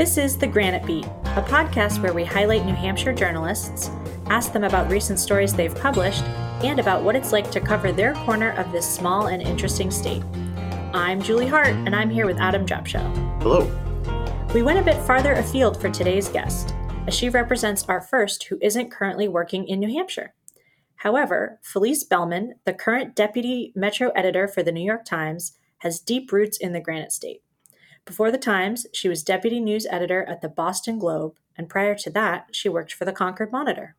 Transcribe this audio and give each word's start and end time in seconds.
This 0.00 0.16
is 0.16 0.38
The 0.38 0.46
Granite 0.46 0.86
Beat, 0.86 1.04
a 1.04 1.44
podcast 1.46 2.02
where 2.02 2.14
we 2.14 2.24
highlight 2.24 2.64
New 2.64 2.74
Hampshire 2.74 3.12
journalists, 3.12 3.90
ask 4.28 4.50
them 4.50 4.64
about 4.64 4.90
recent 4.90 5.18
stories 5.18 5.52
they've 5.52 5.74
published, 5.74 6.24
and 6.64 6.80
about 6.80 7.02
what 7.02 7.16
it's 7.16 7.32
like 7.32 7.50
to 7.50 7.60
cover 7.60 7.92
their 7.92 8.14
corner 8.14 8.52
of 8.52 8.72
this 8.72 8.90
small 8.90 9.26
and 9.26 9.42
interesting 9.42 9.90
state. 9.90 10.22
I'm 10.94 11.20
Julie 11.20 11.48
Hart, 11.48 11.74
and 11.74 11.94
I'm 11.94 12.08
here 12.08 12.24
with 12.24 12.38
Adam 12.38 12.64
Drapcho. 12.64 13.02
Hello. 13.42 13.70
We 14.54 14.62
went 14.62 14.78
a 14.78 14.82
bit 14.82 14.96
farther 15.02 15.34
afield 15.34 15.78
for 15.78 15.90
today's 15.90 16.30
guest, 16.30 16.74
as 17.06 17.12
she 17.12 17.28
represents 17.28 17.84
our 17.86 18.00
first 18.00 18.44
who 18.44 18.58
isn't 18.62 18.90
currently 18.90 19.28
working 19.28 19.68
in 19.68 19.80
New 19.80 19.92
Hampshire. 19.92 20.32
However, 20.94 21.60
Felice 21.60 22.04
Belman, 22.04 22.54
the 22.64 22.72
current 22.72 23.14
deputy 23.14 23.70
metro 23.76 24.08
editor 24.12 24.48
for 24.48 24.62
the 24.62 24.72
New 24.72 24.80
York 24.80 25.04
Times, 25.04 25.58
has 25.80 26.00
deep 26.00 26.32
roots 26.32 26.56
in 26.56 26.72
the 26.72 26.80
Granite 26.80 27.12
State. 27.12 27.42
Before 28.04 28.30
the 28.32 28.38
Times, 28.38 28.86
she 28.92 29.08
was 29.08 29.22
deputy 29.22 29.60
news 29.60 29.86
editor 29.90 30.24
at 30.24 30.40
the 30.40 30.48
Boston 30.48 30.98
Globe, 30.98 31.34
and 31.56 31.68
prior 31.68 31.94
to 31.96 32.10
that, 32.10 32.48
she 32.52 32.68
worked 32.68 32.92
for 32.92 33.04
the 33.04 33.12
Concord 33.12 33.52
Monitor. 33.52 33.96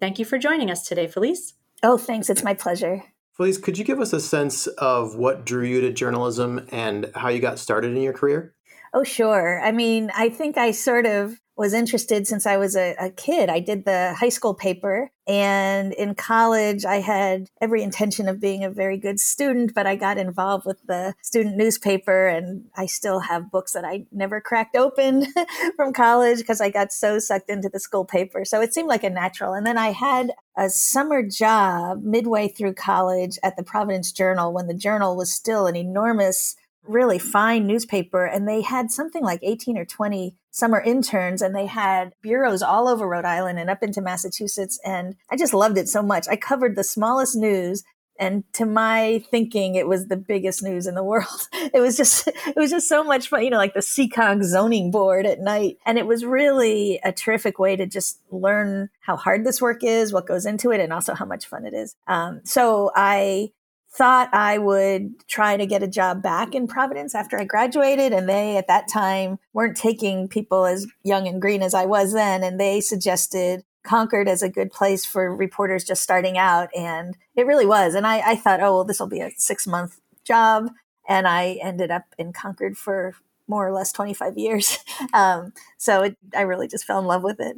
Thank 0.00 0.18
you 0.18 0.24
for 0.24 0.38
joining 0.38 0.70
us 0.70 0.86
today, 0.86 1.06
Felice. 1.06 1.54
Oh, 1.82 1.96
thanks. 1.96 2.28
It's 2.28 2.42
my 2.42 2.54
pleasure. 2.54 3.04
Felice, 3.32 3.58
could 3.58 3.78
you 3.78 3.84
give 3.84 4.00
us 4.00 4.12
a 4.12 4.20
sense 4.20 4.66
of 4.66 5.14
what 5.14 5.46
drew 5.46 5.64
you 5.64 5.80
to 5.82 5.92
journalism 5.92 6.66
and 6.72 7.10
how 7.14 7.28
you 7.28 7.38
got 7.38 7.58
started 7.58 7.94
in 7.94 8.02
your 8.02 8.12
career? 8.12 8.54
Oh, 8.96 9.04
sure. 9.04 9.60
I 9.62 9.72
mean, 9.72 10.10
I 10.16 10.30
think 10.30 10.56
I 10.56 10.70
sort 10.70 11.04
of 11.04 11.38
was 11.54 11.74
interested 11.74 12.26
since 12.26 12.46
I 12.46 12.56
was 12.56 12.74
a, 12.74 12.94
a, 12.98 13.10
kid. 13.10 13.50
I 13.50 13.60
did 13.60 13.84
the 13.84 14.14
high 14.18 14.30
school 14.30 14.54
paper, 14.54 15.10
and 15.26 15.92
in 15.92 16.14
college, 16.14 16.86
I 16.86 17.00
had 17.00 17.50
every 17.60 17.82
intention 17.82 18.26
of 18.26 18.40
being 18.40 18.64
a 18.64 18.70
very 18.70 18.96
good 18.96 19.20
student, 19.20 19.74
but 19.74 19.86
I 19.86 19.96
got 19.96 20.16
involved 20.16 20.64
with 20.64 20.78
the 20.86 21.14
student 21.20 21.58
newspaper, 21.58 22.26
and 22.26 22.64
I 22.74 22.86
still 22.86 23.20
have 23.20 23.50
books 23.50 23.72
that 23.72 23.84
I 23.84 24.06
never 24.12 24.40
cracked 24.40 24.76
open 24.76 25.26
from 25.76 25.92
college 25.92 26.38
because 26.38 26.62
I 26.62 26.70
got 26.70 26.90
so 26.90 27.18
sucked 27.18 27.50
into 27.50 27.68
the 27.68 27.80
school 27.80 28.06
paper. 28.06 28.46
So 28.46 28.62
it 28.62 28.72
seemed 28.72 28.88
like 28.88 29.04
a 29.04 29.10
natural. 29.10 29.52
And 29.52 29.66
then 29.66 29.76
I 29.76 29.92
had 29.92 30.32
a 30.56 30.70
summer 30.70 31.22
job 31.22 32.02
midway 32.02 32.48
through 32.48 32.74
college 32.74 33.38
at 33.42 33.58
the 33.58 33.62
Providence 33.62 34.10
Journal 34.10 34.54
when 34.54 34.68
the 34.68 34.74
Journal 34.74 35.16
was 35.16 35.34
still 35.34 35.66
an 35.66 35.76
enormous 35.76 36.56
really 36.88 37.18
fine 37.18 37.66
newspaper 37.66 38.24
and 38.24 38.48
they 38.48 38.62
had 38.62 38.90
something 38.90 39.22
like 39.22 39.40
18 39.42 39.78
or 39.78 39.84
20 39.84 40.34
summer 40.50 40.80
interns 40.80 41.42
and 41.42 41.54
they 41.54 41.66
had 41.66 42.14
bureaus 42.22 42.62
all 42.62 42.88
over 42.88 43.06
Rhode 43.06 43.24
Island 43.24 43.58
and 43.58 43.68
up 43.68 43.82
into 43.82 44.00
Massachusetts. 44.00 44.78
And 44.84 45.16
I 45.30 45.36
just 45.36 45.54
loved 45.54 45.78
it 45.78 45.88
so 45.88 46.02
much. 46.02 46.26
I 46.28 46.36
covered 46.36 46.76
the 46.76 46.84
smallest 46.84 47.36
news. 47.36 47.84
And 48.18 48.44
to 48.54 48.64
my 48.64 49.22
thinking, 49.30 49.74
it 49.74 49.86
was 49.86 50.06
the 50.06 50.16
biggest 50.16 50.62
news 50.62 50.86
in 50.86 50.94
the 50.94 51.04
world. 51.04 51.26
It 51.74 51.80
was 51.80 51.96
just, 51.96 52.28
it 52.28 52.56
was 52.56 52.70
just 52.70 52.88
so 52.88 53.02
much 53.02 53.28
fun, 53.28 53.42
you 53.42 53.50
know, 53.50 53.58
like 53.58 53.74
the 53.74 53.80
Seekonk 53.80 54.44
zoning 54.44 54.90
board 54.90 55.26
at 55.26 55.40
night. 55.40 55.78
And 55.84 55.98
it 55.98 56.06
was 56.06 56.24
really 56.24 57.00
a 57.04 57.12
terrific 57.12 57.58
way 57.58 57.76
to 57.76 57.86
just 57.86 58.20
learn 58.30 58.88
how 59.00 59.16
hard 59.16 59.44
this 59.44 59.60
work 59.60 59.82
is, 59.82 60.12
what 60.12 60.26
goes 60.26 60.46
into 60.46 60.70
it, 60.70 60.80
and 60.80 60.92
also 60.92 61.12
how 61.12 61.26
much 61.26 61.46
fun 61.46 61.66
it 61.66 61.74
is. 61.74 61.96
Um, 62.06 62.40
so 62.44 62.92
I 62.94 63.50
thought 63.96 64.28
I 64.32 64.58
would 64.58 65.26
try 65.26 65.56
to 65.56 65.66
get 65.66 65.82
a 65.82 65.88
job 65.88 66.22
back 66.22 66.54
in 66.54 66.66
Providence 66.66 67.14
after 67.14 67.38
I 67.38 67.44
graduated. 67.44 68.12
And 68.12 68.28
they, 68.28 68.56
at 68.56 68.68
that 68.68 68.88
time, 68.88 69.38
weren't 69.52 69.76
taking 69.76 70.28
people 70.28 70.66
as 70.66 70.86
young 71.02 71.26
and 71.26 71.40
green 71.40 71.62
as 71.62 71.74
I 71.74 71.86
was 71.86 72.12
then. 72.12 72.42
And 72.42 72.60
they 72.60 72.80
suggested 72.80 73.64
Concord 73.84 74.28
as 74.28 74.42
a 74.42 74.50
good 74.50 74.70
place 74.70 75.04
for 75.04 75.34
reporters 75.34 75.84
just 75.84 76.02
starting 76.02 76.36
out. 76.36 76.68
And 76.76 77.16
it 77.34 77.46
really 77.46 77.66
was. 77.66 77.94
And 77.94 78.06
I, 78.06 78.32
I 78.32 78.36
thought, 78.36 78.60
oh, 78.60 78.74
well, 78.74 78.84
this 78.84 79.00
will 79.00 79.06
be 79.06 79.20
a 79.20 79.30
six 79.36 79.66
month 79.66 80.00
job. 80.24 80.70
And 81.08 81.26
I 81.26 81.58
ended 81.62 81.90
up 81.90 82.04
in 82.18 82.32
Concord 82.32 82.76
for 82.76 83.14
more 83.48 83.66
or 83.66 83.72
less 83.72 83.92
25 83.92 84.36
years. 84.36 84.78
Um, 85.12 85.52
so 85.76 86.02
it, 86.02 86.16
I 86.34 86.40
really 86.40 86.68
just 86.68 86.84
fell 86.86 86.98
in 86.98 87.04
love 87.04 87.22
with 87.22 87.38
it. 87.38 87.56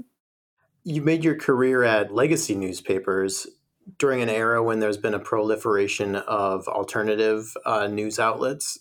You 0.83 1.03
made 1.03 1.25
your 1.25 1.37
career 1.37 1.85
at 1.85 2.13
legacy 2.13 2.57
newspapers 2.57 3.47
during 3.97 4.21
an 4.21 4.29
era 4.29 4.63
when 4.63 4.81
there's 4.81 4.97
been 4.97 5.15
a 5.15 5.19
proliferation 5.19 6.17
of 6.17 6.69
alternative 6.69 7.57
uh, 7.65 7.87
news 7.87 8.19
outlets. 8.19 8.79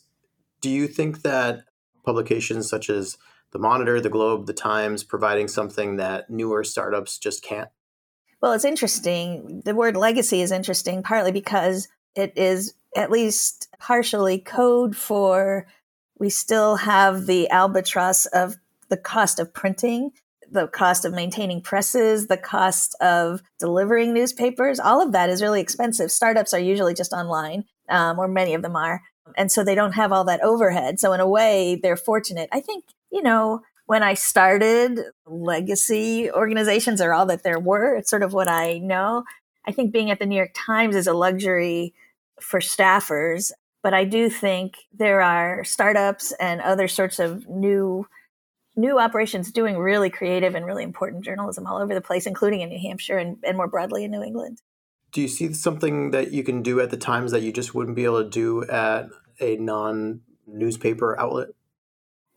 Do 0.62 0.70
you 0.70 0.88
think 0.88 1.22
that 1.22 1.64
publications 2.04 2.70
such 2.70 2.90
as 2.90 3.18
the 3.52 3.60
Monitor, 3.60 4.02
the 4.02 4.10
Globe, 4.10 4.46
the 4.48 4.54
Times, 4.54 5.04
providing 5.04 5.48
something 5.48 5.98
that 5.98 6.30
newer 6.30 6.64
startups 6.64 7.18
just 7.18 7.44
can't? 7.44 7.70
Well, 8.42 8.54
it's 8.54 8.66
interesting. 8.66 9.62
The 9.66 9.76
word 9.76 9.96
legacy 9.96 10.42
is 10.42 10.52
interesting, 10.52 11.02
partly 11.04 11.32
because 11.32 11.88
it 12.16 12.34
is 12.36 12.74
at 12.96 13.12
least 13.12 13.68
partially 13.80 14.40
code 14.40 14.96
for 14.96 15.68
we 16.20 16.30
still 16.30 16.78
have 16.78 17.28
the 17.28 17.50
albatross 17.50 18.26
of 18.28 18.56
the 18.90 18.98
cost 18.98 19.40
of 19.40 19.54
printing 19.54 20.12
the 20.52 20.68
cost 20.68 21.06
of 21.06 21.14
maintaining 21.14 21.62
presses, 21.62 22.28
the 22.28 22.38
cost 22.38 22.96
of 23.02 23.42
delivering 23.60 24.14
newspapers, 24.14 24.80
all 24.80 25.02
of 25.02 25.12
that 25.12 25.30
is 25.30 25.42
really 25.42 25.62
expensive. 25.62 26.12
Startups 26.12 26.54
are 26.54 26.60
usually 26.60 26.94
just 26.94 27.14
online, 27.14 27.66
um, 27.90 28.20
or 28.20 28.28
many 28.28 28.54
of 28.54 28.62
them 28.62 28.76
are. 28.76 29.02
And 29.36 29.52
so 29.52 29.64
they 29.64 29.76
don't 29.76 29.94
have 29.94 30.12
all 30.12 30.24
that 30.26 30.42
overhead. 30.42 31.00
So, 31.00 31.14
in 31.14 31.20
a 31.20 31.28
way, 31.28 31.80
they're 31.82 31.98
fortunate. 31.98 32.50
I 32.52 32.62
think, 32.62 32.86
you 33.12 33.22
know, 33.22 33.62
when 33.86 34.04
I 34.04 34.14
started, 34.14 35.00
legacy 35.26 36.32
organizations 36.32 37.02
are 37.02 37.14
all 37.14 37.26
that 37.28 37.44
there 37.44 37.60
were. 37.60 37.96
It's 37.96 38.10
sort 38.10 38.24
of 38.24 38.34
what 38.34 38.50
I 38.50 38.78
know. 38.78 39.24
I 39.66 39.72
think 39.72 39.92
being 39.92 40.12
at 40.12 40.20
the 40.20 40.26
New 40.26 40.36
York 40.36 40.52
Times 40.56 40.96
is 40.96 41.08
a 41.08 41.14
luxury 41.14 41.94
for 42.40 42.60
staffers. 42.60 43.52
But 43.84 43.94
I 43.94 44.06
do 44.06 44.30
think 44.30 44.76
there 44.94 45.22
are 45.22 45.64
startups 45.64 46.34
and 46.40 46.62
other 46.62 46.88
sorts 46.88 47.20
of 47.20 47.48
new 47.48 48.08
new 48.78 49.00
operations 49.00 49.52
doing 49.52 49.78
really 49.78 50.10
creative 50.10 50.56
and 50.56 50.66
really 50.66 50.84
important 50.84 51.26
journalism 51.26 51.66
all 51.66 51.82
over 51.82 51.94
the 51.94 52.02
place, 52.02 52.26
including 52.26 52.62
in 52.62 52.70
New 52.70 52.80
Hampshire 52.80 53.18
and, 53.18 53.38
and 53.44 53.58
more 53.58 53.68
broadly 53.68 54.06
in 54.06 54.12
New 54.12 54.24
England. 54.24 54.62
Do 55.12 55.22
you 55.22 55.28
see 55.28 55.52
something 55.54 56.12
that 56.12 56.32
you 56.32 56.44
can 56.44 56.62
do 56.62 56.80
at 56.80 56.92
the 56.92 56.98
Times 56.98 57.32
that 57.32 57.42
you 57.42 57.52
just 57.52 57.74
wouldn't 57.74 57.96
be 57.96 58.06
able 58.06 58.24
to 58.24 58.30
do 58.30 58.64
at 58.66 59.08
a 59.42 59.58
non 59.58 60.22
newspaper 60.46 61.20
outlet? 61.20 61.50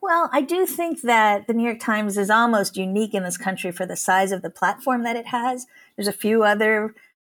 Well, 0.03 0.31
I 0.33 0.41
do 0.41 0.65
think 0.65 1.03
that 1.03 1.47
the 1.47 1.53
New 1.53 1.65
York 1.65 1.79
Times 1.79 2.17
is 2.17 2.31
almost 2.31 2.77
unique 2.77 3.13
in 3.13 3.23
this 3.23 3.37
country 3.37 3.71
for 3.71 3.85
the 3.85 3.97
size 3.97 4.33
of 4.33 4.41
the 4.41 4.51
platform 4.51 5.03
that 5.03 5.17
it 5.17 5.27
has. 5.27 5.67
There's 5.97 6.09
a 6.09 6.13
few 6.13 6.43
other 6.43 6.95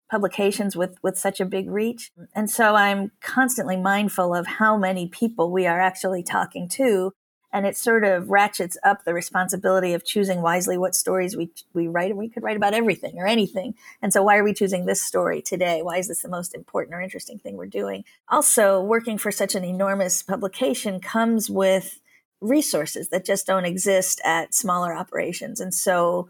publications 0.09 0.75
with 0.75 0.95
with 1.01 1.17
such 1.17 1.41
a 1.41 1.45
big 1.45 1.67
reach 1.67 2.11
and 2.35 2.47
so 2.47 2.75
i'm 2.75 3.11
constantly 3.19 3.75
mindful 3.75 4.35
of 4.35 4.45
how 4.45 4.77
many 4.77 5.07
people 5.07 5.49
we 5.49 5.65
are 5.65 5.81
actually 5.81 6.21
talking 6.21 6.69
to 6.69 7.11
and 7.53 7.67
it 7.67 7.77
sort 7.77 8.03
of 8.03 8.29
ratchets 8.29 8.77
up 8.83 9.05
the 9.05 9.13
responsibility 9.13 9.93
of 9.93 10.03
choosing 10.03 10.41
wisely 10.41 10.77
what 10.77 10.95
stories 10.95 11.37
we 11.37 11.51
we 11.73 11.87
write. 11.87 12.09
And 12.09 12.19
we 12.19 12.27
could 12.27 12.43
write 12.43 12.57
about 12.57 12.73
everything 12.73 13.17
or 13.17 13.27
anything, 13.27 13.75
and 14.01 14.11
so 14.11 14.23
why 14.23 14.37
are 14.37 14.43
we 14.43 14.53
choosing 14.53 14.85
this 14.85 15.01
story 15.01 15.41
today? 15.41 15.81
Why 15.81 15.97
is 15.97 16.07
this 16.07 16.23
the 16.23 16.29
most 16.29 16.55
important 16.55 16.95
or 16.95 17.01
interesting 17.01 17.37
thing 17.37 17.55
we're 17.55 17.67
doing? 17.67 18.03
Also, 18.27 18.81
working 18.81 19.17
for 19.17 19.31
such 19.31 19.53
an 19.55 19.63
enormous 19.63 20.23
publication 20.23 20.99
comes 20.99 21.49
with 21.49 21.99
resources 22.41 23.09
that 23.09 23.23
just 23.23 23.47
don't 23.47 23.65
exist 23.65 24.19
at 24.25 24.53
smaller 24.53 24.93
operations, 24.93 25.61
and 25.61 25.73
so. 25.73 26.29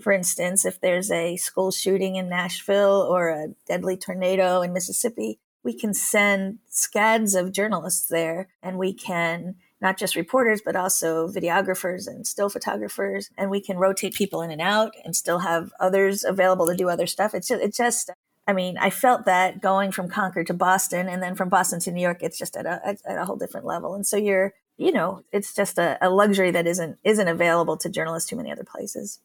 For 0.00 0.10
instance, 0.10 0.64
if 0.64 0.80
there's 0.80 1.12
a 1.12 1.36
school 1.36 1.70
shooting 1.70 2.16
in 2.16 2.28
Nashville 2.28 3.06
or 3.08 3.28
a 3.28 3.54
deadly 3.68 3.96
tornado 3.96 4.60
in 4.60 4.72
Mississippi, 4.72 5.38
we 5.62 5.72
can 5.72 5.94
send 5.94 6.58
scads 6.68 7.36
of 7.36 7.52
journalists 7.52 8.06
there 8.06 8.48
and 8.60 8.76
we 8.76 8.92
can 8.92 9.54
not 9.84 9.98
just 9.98 10.16
reporters, 10.16 10.62
but 10.64 10.74
also 10.74 11.28
videographers 11.28 12.08
and 12.08 12.26
still 12.26 12.48
photographers. 12.48 13.30
And 13.36 13.50
we 13.50 13.60
can 13.60 13.76
rotate 13.76 14.14
people 14.14 14.40
in 14.40 14.50
and 14.50 14.62
out 14.62 14.94
and 15.04 15.14
still 15.14 15.40
have 15.40 15.72
others 15.78 16.24
available 16.24 16.66
to 16.66 16.74
do 16.74 16.88
other 16.88 17.06
stuff. 17.06 17.34
It's 17.34 17.46
just, 17.48 17.62
it's 17.62 17.76
just, 17.76 18.10
I 18.48 18.54
mean, 18.54 18.78
I 18.78 18.88
felt 18.88 19.26
that 19.26 19.60
going 19.60 19.92
from 19.92 20.08
Concord 20.08 20.46
to 20.48 20.54
Boston 20.54 21.06
and 21.06 21.22
then 21.22 21.34
from 21.34 21.50
Boston 21.50 21.80
to 21.80 21.92
New 21.92 22.00
York, 22.00 22.22
it's 22.22 22.38
just 22.38 22.56
at 22.56 22.64
a, 22.64 22.80
at 23.04 23.18
a 23.18 23.26
whole 23.26 23.36
different 23.36 23.66
level. 23.66 23.94
And 23.94 24.06
so 24.06 24.16
you're, 24.16 24.54
you 24.78 24.90
know, 24.90 25.22
it's 25.32 25.54
just 25.54 25.78
a, 25.78 25.98
a 26.00 26.08
luxury 26.08 26.50
that 26.50 26.66
isn't, 26.66 26.98
isn't 27.04 27.28
available 27.28 27.76
to 27.76 27.90
journalists 27.90 28.28
too 28.28 28.36
many 28.36 28.50
other 28.50 28.64
places. 28.64 29.20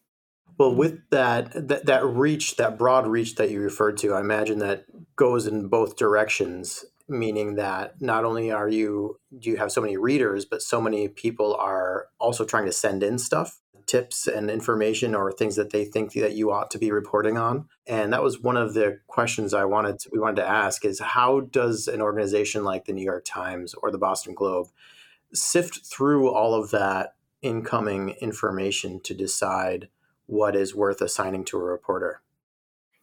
Well, 0.58 0.74
with 0.74 1.00
that, 1.08 1.68
that 1.68 1.86
that 1.86 2.04
reach, 2.04 2.56
that 2.56 2.76
broad 2.76 3.06
reach 3.06 3.36
that 3.36 3.50
you 3.50 3.62
referred 3.62 3.96
to, 3.98 4.12
I 4.12 4.20
imagine 4.20 4.58
that 4.58 4.84
goes 5.16 5.46
in 5.46 5.68
both 5.68 5.96
directions 5.96 6.84
meaning 7.10 7.56
that 7.56 8.00
not 8.00 8.24
only 8.24 8.50
are 8.50 8.68
you 8.68 9.18
do 9.38 9.50
you 9.50 9.56
have 9.56 9.72
so 9.72 9.80
many 9.80 9.96
readers 9.96 10.44
but 10.44 10.62
so 10.62 10.80
many 10.80 11.08
people 11.08 11.54
are 11.56 12.06
also 12.18 12.44
trying 12.44 12.64
to 12.64 12.72
send 12.72 13.02
in 13.02 13.18
stuff 13.18 13.60
tips 13.90 14.28
and 14.28 14.48
information 14.48 15.16
or 15.16 15.32
things 15.32 15.56
that 15.56 15.70
they 15.70 15.84
think 15.84 16.12
that 16.12 16.34
you 16.34 16.52
ought 16.52 16.70
to 16.70 16.78
be 16.78 16.92
reporting 16.92 17.36
on. 17.36 17.68
And 17.88 18.12
that 18.12 18.22
was 18.22 18.40
one 18.40 18.56
of 18.56 18.72
the 18.72 19.00
questions 19.08 19.52
i 19.52 19.64
wanted 19.64 19.98
to, 19.98 20.10
we 20.12 20.20
wanted 20.20 20.36
to 20.36 20.48
ask 20.48 20.84
is 20.84 21.00
how 21.00 21.40
does 21.40 21.88
an 21.88 22.00
organization 22.00 22.62
like 22.62 22.84
the 22.84 22.92
new 22.92 23.04
york 23.04 23.24
times 23.24 23.74
or 23.74 23.90
the 23.90 23.98
boston 23.98 24.32
globe 24.34 24.68
sift 25.34 25.80
through 25.84 26.30
all 26.30 26.54
of 26.54 26.70
that 26.70 27.14
incoming 27.42 28.10
information 28.20 29.00
to 29.00 29.14
decide 29.14 29.88
what 30.26 30.54
is 30.54 30.74
worth 30.74 31.00
assigning 31.00 31.44
to 31.44 31.56
a 31.56 31.62
reporter 31.62 32.22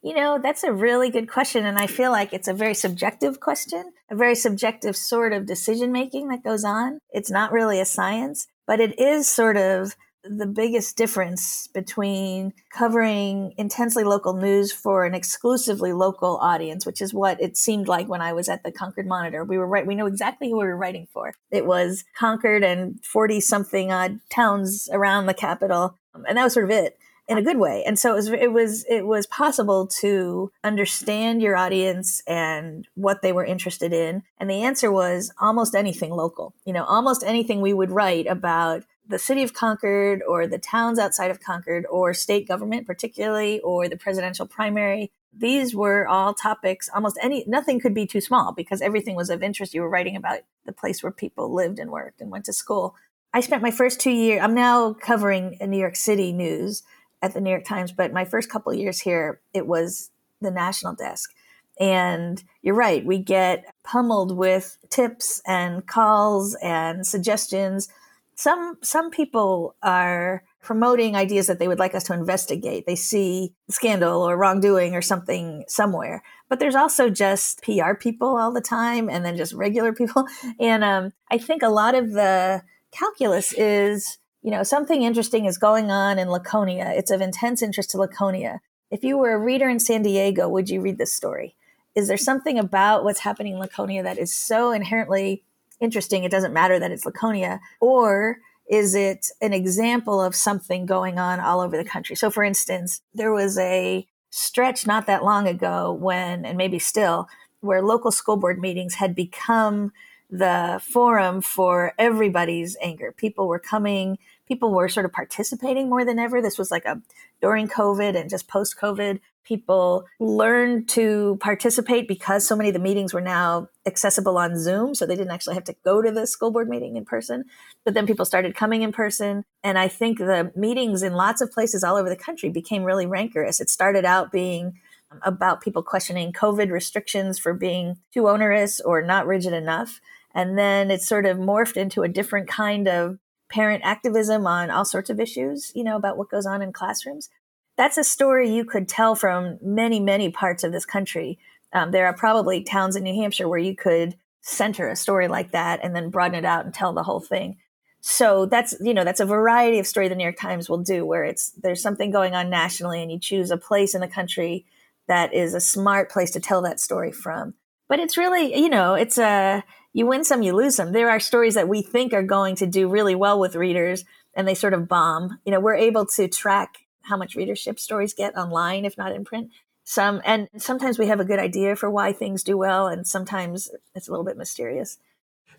you 0.02 0.14
know, 0.14 0.40
that's 0.42 0.64
a 0.64 0.72
really 0.72 1.10
good 1.10 1.30
question. 1.30 1.66
And 1.66 1.78
I 1.78 1.88
feel 1.88 2.12
like 2.12 2.34
it's 2.34 2.48
a 2.48 2.54
very 2.54 2.74
subjective 2.74 3.40
question, 3.40 3.92
a 4.10 4.16
very 4.16 4.36
subjective 4.36 4.96
sort 4.96 5.34
of 5.34 5.46
decision 5.46 5.92
making 5.92 6.30
that 6.30 6.44
goes 6.44 6.64
on. 6.64 7.00
It's 7.10 7.32
not 7.32 7.52
really 7.52 7.80
a 7.80 7.86
science, 7.86 8.48
but 8.66 8.80
it 8.80 9.00
is 9.00 9.28
sort 9.28 9.58
of 9.58 9.96
the 10.30 10.46
biggest 10.46 10.98
difference 10.98 11.68
between 11.74 12.54
covering 12.70 13.54
intensely 13.58 14.04
local 14.04 14.34
news 14.34 14.72
for 14.72 15.06
an 15.06 15.14
exclusively 15.14 15.94
local 15.94 16.38
audience, 16.38 16.86
which 16.86 17.02
is 17.02 17.14
what 17.14 17.42
it 17.42 17.56
seemed 17.56 17.88
like 17.88 18.08
when 18.08 18.22
I 18.22 18.34
was 18.34 18.50
at 18.50 18.64
the 18.64 18.72
Concord 18.72 19.08
Monitor. 19.08 19.44
We 19.44 19.58
were 19.58 19.68
right, 19.68 19.88
we 19.88 19.96
know 19.96 20.06
exactly 20.06 20.50
who 20.50 20.58
we 20.58 20.66
were 20.66 20.78
writing 20.78 21.08
for. 21.14 21.34
It 21.52 21.66
was 21.66 22.04
Concord 22.18 22.64
and 22.64 23.04
40 23.06 23.40
something 23.40 23.92
odd 23.92 24.20
towns 24.30 24.90
around 24.92 25.28
the 25.28 25.34
capital. 25.34 25.98
Um, 26.14 26.26
and 26.28 26.38
that 26.38 26.44
was 26.44 26.54
sort 26.54 26.66
of 26.66 26.72
it 26.72 26.98
in 27.28 27.38
a 27.38 27.42
good 27.42 27.58
way. 27.58 27.84
And 27.86 28.00
so 28.00 28.14
it 28.14 28.16
was, 28.16 28.28
it 28.30 28.52
was, 28.54 28.86
it 28.90 29.06
was 29.06 29.28
possible 29.28 29.88
to 30.00 30.52
understand 30.64 31.42
your 31.42 31.58
audience 31.58 32.22
and 32.26 32.88
what 32.96 33.22
they 33.22 33.34
were 33.34 33.44
interested 33.44 33.92
in. 33.92 34.24
And 34.40 34.50
the 34.50 34.64
answer 34.64 34.92
was 34.92 35.32
almost 35.40 35.76
anything 35.76 36.12
local, 36.12 36.54
you 36.66 36.74
know, 36.74 36.86
almost 36.86 37.24
anything 37.26 37.60
we 37.60 37.74
would 37.74 37.92
write 37.92 38.28
about 38.28 38.84
the 39.10 39.20
city 39.20 39.44
of 39.44 39.54
Concord 39.54 40.22
or 40.28 40.48
the 40.48 40.58
towns 40.58 41.00
outside 41.00 41.32
of 41.32 41.40
Concord 41.40 41.86
or 41.90 42.14
state 42.14 42.48
government, 42.48 42.86
particularly, 42.86 43.60
or 43.62 43.88
the 43.88 43.98
presidential 43.98 44.46
primary. 44.46 45.12
These 45.38 45.76
were 45.76 46.08
all 46.08 46.34
topics, 46.34 46.90
almost 46.94 47.20
any, 47.22 47.44
nothing 47.48 47.80
could 47.80 47.94
be 47.94 48.06
too 48.06 48.22
small 48.22 48.54
because 48.54 48.82
everything 48.82 49.16
was 49.16 49.30
of 49.30 49.44
interest. 49.44 49.74
You 49.74 49.82
were 49.82 49.90
writing 49.90 50.16
about 50.16 50.40
the 50.66 50.74
place 50.74 51.04
where 51.04 51.12
people 51.12 51.54
lived 51.54 51.80
and 51.80 51.92
worked 51.92 52.22
and 52.22 52.32
went 52.32 52.46
to 52.46 52.54
school. 52.54 52.96
I 53.34 53.42
spent 53.42 53.62
my 53.62 53.72
first 53.72 54.00
two 54.00 54.12
years, 54.12 54.42
I'm 54.42 54.56
now 54.56 54.94
covering 54.94 55.58
New 55.62 55.78
York 55.78 55.96
City 55.96 56.32
news 56.34 56.84
at 57.22 57.34
the 57.34 57.42
New 57.42 57.50
York 57.50 57.66
Times, 57.66 57.92
but 57.92 58.14
my 58.14 58.26
first 58.26 58.50
couple 58.50 58.74
years 58.74 59.00
here, 59.00 59.42
it 59.54 59.68
was 59.68 60.12
the 60.42 60.52
national 60.52 60.94
desk. 60.94 61.34
And 61.80 62.44
you're 62.62 62.76
right, 62.76 63.06
we 63.06 63.20
get 63.20 63.66
pummeled 63.84 64.36
with 64.36 64.78
tips 64.90 65.42
and 65.46 65.86
calls 65.86 66.56
and 66.62 67.06
suggestions 67.06 67.90
some 68.38 68.78
some 68.84 69.10
people 69.10 69.76
are 69.82 70.44
promoting 70.62 71.16
ideas 71.16 71.48
that 71.48 71.60
they 71.60 71.68
would 71.68 71.80
like 71.80 71.96
us 71.96 72.04
to 72.04 72.14
investigate. 72.14 72.86
They 72.86 72.96
see 72.96 73.54
scandal 73.70 74.22
or 74.22 74.38
wrongdoing 74.38 74.96
or 74.96 75.02
something 75.02 75.66
somewhere. 75.68 76.24
But 76.48 76.60
there's 76.60 76.76
also 76.76 77.10
just 77.10 77.64
PR 77.64 77.94
people 77.94 78.38
all 78.38 78.52
the 78.52 78.62
time 78.62 79.10
and 79.10 79.26
then 79.26 79.38
just 79.38 79.54
regular 79.54 79.92
people. 79.92 80.28
And 80.60 80.84
um, 80.84 81.14
I 81.32 81.38
think 81.38 81.64
a 81.64 81.70
lot 81.70 81.96
of 81.96 82.12
the 82.12 82.64
calculus 82.92 83.54
is, 83.54 84.18
you 84.48 84.52
know, 84.52 84.64
something 84.64 85.04
interesting 85.04 85.44
is 85.44 85.58
going 85.58 85.92
on 85.92 86.18
in 86.18 86.30
Laconia. 86.30 86.94
It's 86.96 87.12
of 87.12 87.20
intense 87.20 87.62
interest 87.62 87.90
to 87.90 87.98
Laconia. 87.98 88.62
If 88.90 89.04
you 89.04 89.18
were 89.18 89.34
a 89.34 89.38
reader 89.38 89.68
in 89.68 89.78
San 89.78 90.04
Diego, 90.04 90.48
would 90.48 90.70
you 90.70 90.80
read 90.80 90.98
this 90.98 91.12
story? 91.12 91.58
Is 91.96 92.08
there 92.08 92.16
something 92.16 92.58
about 92.58 93.04
what's 93.04 93.20
happening 93.20 93.56
in 93.56 93.60
Laconia 93.60 94.04
that 94.04 94.18
is 94.18 94.34
so 94.34 94.72
inherently 94.72 95.44
interesting, 95.82 96.24
it 96.24 96.32
doesn't 96.32 96.54
matter 96.54 96.80
that 96.80 96.92
it's 96.92 97.06
Laconia, 97.06 97.60
or 97.82 98.38
is 98.70 98.96
it 98.96 99.28
an 99.42 99.52
example 99.52 100.22
of 100.22 100.34
something 100.34 100.86
going 100.86 101.20
on 101.20 101.42
all 101.42 101.60
over 101.60 101.76
the 101.76 101.84
country? 101.84 102.16
So, 102.16 102.32
for 102.32 102.42
instance, 102.42 103.02
there 103.14 103.34
was 103.34 103.58
a 103.58 104.08
stretch 104.30 104.88
not 104.88 105.08
that 105.08 105.26
long 105.26 105.46
ago 105.46 105.92
when, 105.92 106.46
and 106.46 106.58
maybe 106.58 106.80
still, 106.80 107.28
where 107.60 107.82
local 107.82 108.14
school 108.14 108.38
board 108.38 108.60
meetings 108.62 108.96
had 108.96 109.14
become 109.14 109.92
the 110.30 110.82
forum 110.84 111.42
for 111.42 111.94
everybody's 111.98 112.78
anger. 112.82 113.12
People 113.12 113.48
were 113.48 113.60
coming, 113.60 114.18
people 114.48 114.74
were 114.74 114.90
sort 114.90 115.06
of 115.06 115.12
participating 115.12 115.90
more 115.90 116.06
than 116.06 116.20
ever. 116.20 116.42
This 116.42 116.58
was 116.58 116.72
like 116.72 116.86
a 116.86 117.02
during 117.42 117.68
COVID 117.68 118.20
and 118.20 118.30
just 118.30 118.48
post 118.48 118.78
COVID 118.78 119.20
people 119.48 120.06
learned 120.20 120.90
to 120.90 121.38
participate 121.40 122.08
because 122.08 122.46
so 122.46 122.56
many 122.56 122.70
of 122.70 122.74
the 122.74 122.80
meetings 122.80 123.14
were 123.14 123.22
now 123.22 123.70
accessible 123.86 124.38
on 124.38 124.60
Zoom. 124.60 124.94
So 124.94 125.06
they 125.06 125.16
didn't 125.16 125.32
actually 125.32 125.56
have 125.56 125.64
to 125.66 125.76
go 125.86 126.02
to 126.02 126.12
the 126.12 126.28
school 126.28 126.52
board 126.52 126.68
meeting 126.68 126.98
in 126.98 127.06
person. 127.06 127.46
But 127.86 127.94
then 127.94 128.06
people 128.06 128.26
started 128.26 128.56
coming 128.56 128.82
in 128.82 128.92
person. 128.92 129.46
And 129.64 129.80
I 129.80 129.88
think 129.88 130.18
the 130.18 130.52
meetings 130.56 131.02
in 131.02 131.14
lots 131.14 131.40
of 131.40 131.52
places 131.52 131.84
all 131.84 131.96
over 131.96 132.10
the 132.10 132.18
country 132.18 132.50
became 132.50 132.84
really 132.84 133.06
rancorous. 133.06 133.62
It 133.62 133.70
started 133.70 134.04
out 134.04 134.34
being 134.34 134.80
about 135.22 135.62
people 135.62 135.82
questioning 135.82 136.34
COVID 136.34 136.70
restrictions 136.70 137.40
for 137.40 137.54
being 137.54 137.96
too 138.14 138.28
onerous 138.28 138.82
or 138.82 139.02
not 139.02 139.26
rigid 139.26 139.54
enough. 139.54 140.02
And 140.36 140.58
then 140.58 140.92
it 140.92 141.02
sort 141.02 141.26
of 141.26 141.38
morphed 141.38 141.78
into 141.78 142.04
a 142.04 142.10
different 142.10 142.50
kind 142.50 142.90
of 142.90 143.18
parent 143.50 143.82
activism 143.84 144.46
on 144.46 144.70
all 144.70 144.86
sorts 144.86 145.10
of 145.10 145.20
issues, 145.20 145.72
you 145.76 145.84
know, 145.84 145.96
about 145.96 146.18
what 146.18 146.30
goes 146.30 146.46
on 146.46 146.62
in 146.62 146.74
classrooms 146.74 147.30
that's 147.78 147.98
a 147.98 148.04
story 148.04 148.50
you 148.50 148.66
could 148.66 148.90
tell 148.90 149.16
from 149.16 149.60
many, 149.62 150.00
many 150.00 150.30
parts 150.30 150.64
of 150.64 150.72
this 150.72 150.86
country. 150.86 151.40
Um, 151.72 151.92
there 151.92 152.08
are 152.08 152.14
probably 152.14 152.64
towns 152.64 152.96
in 152.96 153.04
New 153.04 153.14
Hampshire 153.14 153.48
where 153.48 153.60
you 153.60 153.76
could 153.76 154.16
center 154.42 154.90
a 154.90 154.96
story 154.96 155.28
like 155.28 155.52
that 155.52 155.80
and 155.84 155.96
then 155.96 156.10
broaden 156.10 156.40
it 156.40 156.46
out 156.46 156.66
and 156.66 156.74
tell 156.74 156.94
the 156.94 157.04
whole 157.04 157.20
thing. 157.20 157.58
So 158.02 158.46
that's 158.46 158.76
you 158.80 158.94
know 158.94 159.04
that's 159.04 159.20
a 159.20 159.26
variety 159.26 159.80
of 159.80 159.88
story 159.88 160.08
the 160.08 160.16
New 160.16 160.24
York 160.24 160.38
Times 160.38 160.70
will 160.70 160.78
do 160.78 161.06
where 161.06 161.24
it's 161.24 161.52
there's 161.52 161.82
something 161.82 162.10
going 162.12 162.36
on 162.36 162.50
nationally 162.50 163.02
and 163.02 163.12
you 163.12 163.20
choose 163.20 163.52
a 163.52 163.58
place 163.58 163.96
in 163.96 164.02
the 164.02 164.08
country 164.08 164.66
that 165.08 165.34
is 165.34 165.54
a 165.54 165.60
smart 165.60 166.10
place 166.10 166.32
to 166.32 166.40
tell 166.40 166.62
that 166.62 166.80
story 166.80 167.12
from. 167.12 167.54
But 167.90 168.00
it's 168.00 168.18
really 168.18 168.56
you 168.56 168.70
know 168.70 168.94
it's 168.94 169.18
a 169.18 169.64
you 169.98 170.06
win 170.06 170.24
some 170.24 170.44
you 170.44 170.54
lose 170.56 170.76
some. 170.76 170.92
There 170.92 171.10
are 171.10 171.20
stories 171.20 171.56
that 171.56 171.68
we 171.68 171.82
think 171.82 172.14
are 172.14 172.22
going 172.22 172.56
to 172.58 172.68
do 172.68 172.88
really 172.88 173.16
well 173.16 173.40
with 173.40 173.56
readers 173.56 174.06
and 174.36 174.48
they 174.48 174.54
sort 174.54 174.76
of 174.76 174.88
bomb. 174.88 175.40
You 175.44 175.52
know 175.52 175.60
we're 175.60 175.76
able 175.76 176.06
to 176.06 176.28
track 176.28 176.86
how 177.02 177.18
much 177.18 177.36
readership 177.36 177.80
stories 177.80 178.14
get 178.14 178.38
online, 178.38 178.86
if 178.86 178.96
not 178.96 179.12
in 179.12 179.26
print. 179.26 179.50
Some 179.84 180.22
and 180.24 180.50
sometimes 180.58 181.00
we 181.00 181.08
have 181.08 181.20
a 181.20 181.26
good 181.26 181.40
idea 181.40 181.76
for 181.76 181.90
why 181.90 182.14
things 182.14 182.44
do 182.44 182.56
well, 182.58 182.88
and 182.88 183.08
sometimes 183.08 183.72
it's 183.96 184.08
a 184.08 184.12
little 184.12 184.26
bit 184.26 184.38
mysterious. 184.38 185.00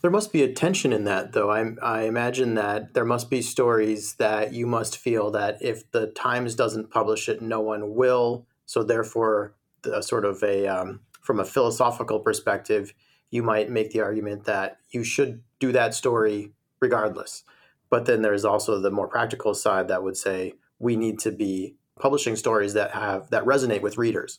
There 0.03 0.11
must 0.13 0.33
be 0.33 0.45
a 0.45 0.53
tension 0.53 0.93
in 0.93 1.03
that, 1.05 1.33
though. 1.33 1.51
I, 1.51 1.73
I 1.83 2.03
imagine 2.03 2.55
that 2.55 2.95
there 2.95 3.05
must 3.05 3.31
be 3.31 3.43
stories 3.43 4.15
that 4.15 4.53
you 4.53 4.65
must 4.65 4.97
feel 4.97 5.33
that 5.33 5.59
if 5.61 5.91
the 5.91 6.07
Times 6.07 6.55
doesn't 6.55 6.93
publish 6.93 7.29
it, 7.29 7.43
no 7.43 7.61
one 7.61 7.97
will. 7.97 8.47
So 8.67 8.85
therefore, 8.85 9.57
the 9.83 10.01
sort 10.01 10.25
of 10.25 10.41
a 10.45 10.69
um, 10.69 11.01
from 11.21 11.41
a 11.41 11.45
philosophical 11.45 12.21
perspective, 12.21 12.95
you 13.31 13.43
might 13.43 13.71
make 13.71 13.91
the 13.91 14.01
argument 14.01 14.45
that 14.45 14.79
you 14.91 15.05
should 15.05 15.43
do 15.61 15.73
that 15.73 15.95
story 15.95 16.53
regardless. 16.81 17.45
But 17.91 18.07
then 18.07 18.23
there's 18.23 18.45
also 18.45 18.81
the 18.81 18.91
more 18.91 19.09
practical 19.09 19.55
side 19.55 19.89
that 19.89 20.03
would 20.03 20.17
say, 20.17 20.55
we 20.79 20.97
need 20.97 21.19
to 21.21 21.33
be 21.33 21.75
publishing 21.99 22.37
stories 22.37 22.75
that 22.75 22.93
have 22.93 23.31
that 23.31 23.45
resonate 23.45 23.83
with 23.83 23.99
readers. 23.99 24.39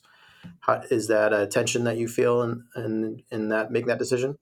How, 0.60 0.82
is 0.90 1.08
that 1.08 1.32
a 1.32 1.46
tension 1.46 1.84
that 1.84 1.98
you 1.98 2.08
feel 2.08 2.42
in, 2.42 2.64
in 2.74 3.22
in 3.30 3.48
that 3.50 3.70
making 3.70 3.88
that 3.88 3.98
decision? 3.98 4.36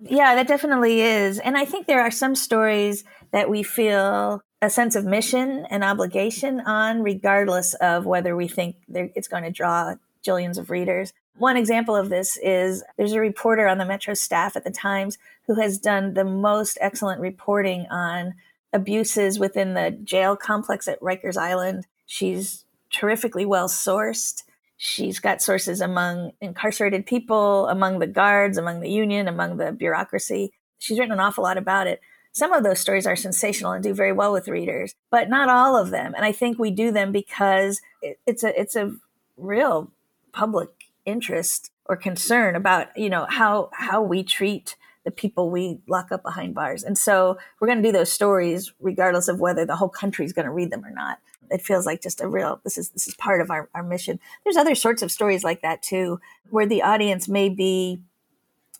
Yeah, 0.00 0.34
that 0.34 0.48
definitely 0.48 1.00
is. 1.00 1.38
And 1.38 1.56
I 1.56 1.64
think 1.64 1.86
there 1.86 2.02
are 2.02 2.10
some 2.10 2.34
stories 2.34 3.04
that 3.30 3.48
we 3.48 3.62
feel 3.62 4.42
a 4.60 4.68
sense 4.68 4.96
of 4.96 5.04
mission 5.04 5.64
and 5.70 5.84
obligation 5.84 6.60
on, 6.60 7.02
regardless 7.02 7.74
of 7.74 8.04
whether 8.04 8.34
we 8.34 8.48
think 8.48 8.76
it's 8.88 9.28
going 9.28 9.44
to 9.44 9.50
draw 9.50 9.94
jillions 10.26 10.58
of 10.58 10.70
readers. 10.70 11.12
One 11.38 11.56
example 11.56 11.96
of 11.96 12.08
this 12.08 12.36
is 12.36 12.84
there's 12.96 13.12
a 13.12 13.20
reporter 13.20 13.66
on 13.66 13.78
the 13.78 13.86
Metro 13.86 14.14
staff 14.14 14.54
at 14.56 14.64
the 14.64 14.70
Times 14.70 15.18
who 15.46 15.54
has 15.60 15.78
done 15.78 16.14
the 16.14 16.24
most 16.24 16.78
excellent 16.80 17.20
reporting 17.20 17.86
on 17.90 18.34
abuses 18.72 19.38
within 19.38 19.74
the 19.74 19.90
jail 19.90 20.36
complex 20.36 20.86
at 20.88 21.00
Rikers 21.00 21.36
Island. 21.36 21.86
She's 22.06 22.64
terrifically 22.90 23.44
well 23.44 23.68
sourced. 23.68 24.42
She's 24.76 25.20
got 25.20 25.42
sources 25.42 25.80
among 25.80 26.32
incarcerated 26.40 27.06
people, 27.06 27.68
among 27.68 27.98
the 27.98 28.06
guards, 28.06 28.58
among 28.58 28.80
the 28.80 28.90
union, 28.90 29.28
among 29.28 29.56
the 29.56 29.72
bureaucracy. 29.72 30.52
She's 30.78 30.98
written 30.98 31.12
an 31.12 31.20
awful 31.20 31.44
lot 31.44 31.56
about 31.56 31.86
it. 31.86 32.00
Some 32.32 32.52
of 32.52 32.64
those 32.64 32.80
stories 32.80 33.06
are 33.06 33.14
sensational 33.14 33.72
and 33.72 33.82
do 33.82 33.94
very 33.94 34.12
well 34.12 34.32
with 34.32 34.48
readers, 34.48 34.94
but 35.10 35.28
not 35.28 35.48
all 35.48 35.76
of 35.76 35.90
them. 35.90 36.14
And 36.16 36.24
I 36.24 36.32
think 36.32 36.58
we 36.58 36.70
do 36.70 36.90
them 36.90 37.12
because 37.12 37.80
it's 38.26 38.42
a 38.42 38.58
it's 38.58 38.74
a 38.74 38.94
real 39.36 39.90
public 40.32 40.70
interest 41.04 41.70
or 41.86 41.96
concern 41.96 42.54
about 42.54 42.96
you 42.96 43.10
know 43.10 43.26
how 43.28 43.70
how 43.72 44.02
we 44.02 44.22
treat 44.22 44.76
the 45.04 45.10
people 45.10 45.50
we 45.50 45.78
lock 45.88 46.12
up 46.12 46.22
behind 46.22 46.54
bars. 46.54 46.84
And 46.84 46.96
so 46.96 47.36
we're 47.58 47.66
going 47.66 47.82
to 47.82 47.88
do 47.88 47.92
those 47.92 48.12
stories 48.12 48.72
regardless 48.80 49.28
of 49.28 49.40
whether 49.40 49.64
the 49.64 49.76
whole 49.76 49.88
country 49.88 50.24
is 50.24 50.32
going 50.32 50.46
to 50.46 50.52
read 50.52 50.70
them 50.70 50.84
or 50.84 50.90
not. 50.90 51.18
It 51.50 51.60
feels 51.60 51.86
like 51.86 52.00
just 52.00 52.20
a 52.20 52.28
real 52.28 52.60
this 52.64 52.78
is 52.78 52.90
this 52.90 53.08
is 53.08 53.14
part 53.14 53.40
of 53.40 53.50
our, 53.50 53.68
our 53.74 53.82
mission. 53.82 54.20
There's 54.44 54.56
other 54.56 54.74
sorts 54.74 55.02
of 55.02 55.10
stories 55.10 55.44
like 55.44 55.60
that 55.62 55.82
too, 55.82 56.20
where 56.50 56.66
the 56.66 56.82
audience 56.82 57.28
may 57.28 57.48
be 57.48 58.00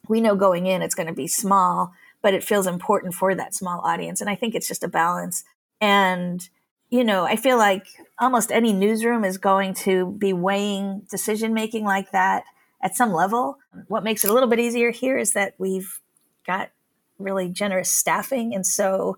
we 0.08 0.20
know 0.20 0.34
going 0.34 0.66
in 0.66 0.82
it's 0.82 0.94
going 0.94 1.06
to 1.06 1.12
be 1.12 1.26
small, 1.28 1.92
but 2.22 2.34
it 2.34 2.42
feels 2.42 2.66
important 2.66 3.14
for 3.14 3.34
that 3.34 3.54
small 3.54 3.80
audience. 3.80 4.20
And 4.20 4.30
I 4.30 4.34
think 4.34 4.54
it's 4.54 4.68
just 4.68 4.84
a 4.84 4.88
balance. 4.88 5.44
And 5.80 6.48
you 6.92 7.04
know, 7.04 7.24
I 7.24 7.36
feel 7.36 7.56
like 7.56 7.86
almost 8.18 8.52
any 8.52 8.74
newsroom 8.74 9.24
is 9.24 9.38
going 9.38 9.72
to 9.72 10.12
be 10.18 10.34
weighing 10.34 11.06
decision 11.10 11.54
making 11.54 11.86
like 11.86 12.10
that 12.10 12.44
at 12.82 12.94
some 12.94 13.14
level. 13.14 13.56
What 13.88 14.04
makes 14.04 14.24
it 14.24 14.30
a 14.30 14.34
little 14.34 14.48
bit 14.48 14.60
easier 14.60 14.90
here 14.90 15.16
is 15.16 15.32
that 15.32 15.54
we've 15.56 16.00
got 16.46 16.70
really 17.18 17.48
generous 17.48 17.90
staffing, 17.90 18.54
and 18.54 18.66
so 18.66 19.16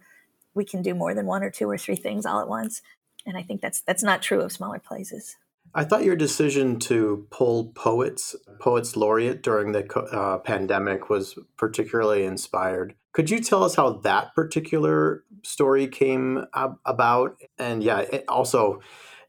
we 0.54 0.64
can 0.64 0.82
do 0.82 0.94
more 0.94 1.14
than 1.14 1.26
one 1.26 1.42
or 1.42 1.50
two 1.50 1.68
or 1.68 1.76
three 1.76 1.96
things 1.96 2.24
all 2.24 2.40
at 2.40 2.48
once. 2.48 2.80
And 3.26 3.36
I 3.36 3.42
think 3.42 3.60
that's 3.60 3.80
that's 3.80 4.04
not 4.04 4.22
true 4.22 4.40
of 4.40 4.52
smaller 4.52 4.78
places. 4.78 5.36
I 5.74 5.84
thought 5.84 6.04
your 6.04 6.16
decision 6.16 6.78
to 6.80 7.26
pull 7.30 7.66
poets, 7.74 8.36
poets 8.60 8.96
laureate 8.96 9.42
during 9.42 9.72
the 9.72 9.92
uh, 10.12 10.38
pandemic 10.38 11.10
was 11.10 11.36
particularly 11.56 12.24
inspired. 12.24 12.94
Could 13.12 13.30
you 13.30 13.40
tell 13.40 13.64
us 13.64 13.74
how 13.74 13.94
that 14.04 14.34
particular 14.34 15.24
story 15.42 15.88
came 15.88 16.46
ab- 16.54 16.78
about? 16.84 17.36
And 17.58 17.82
yeah, 17.82 18.04
also 18.28 18.80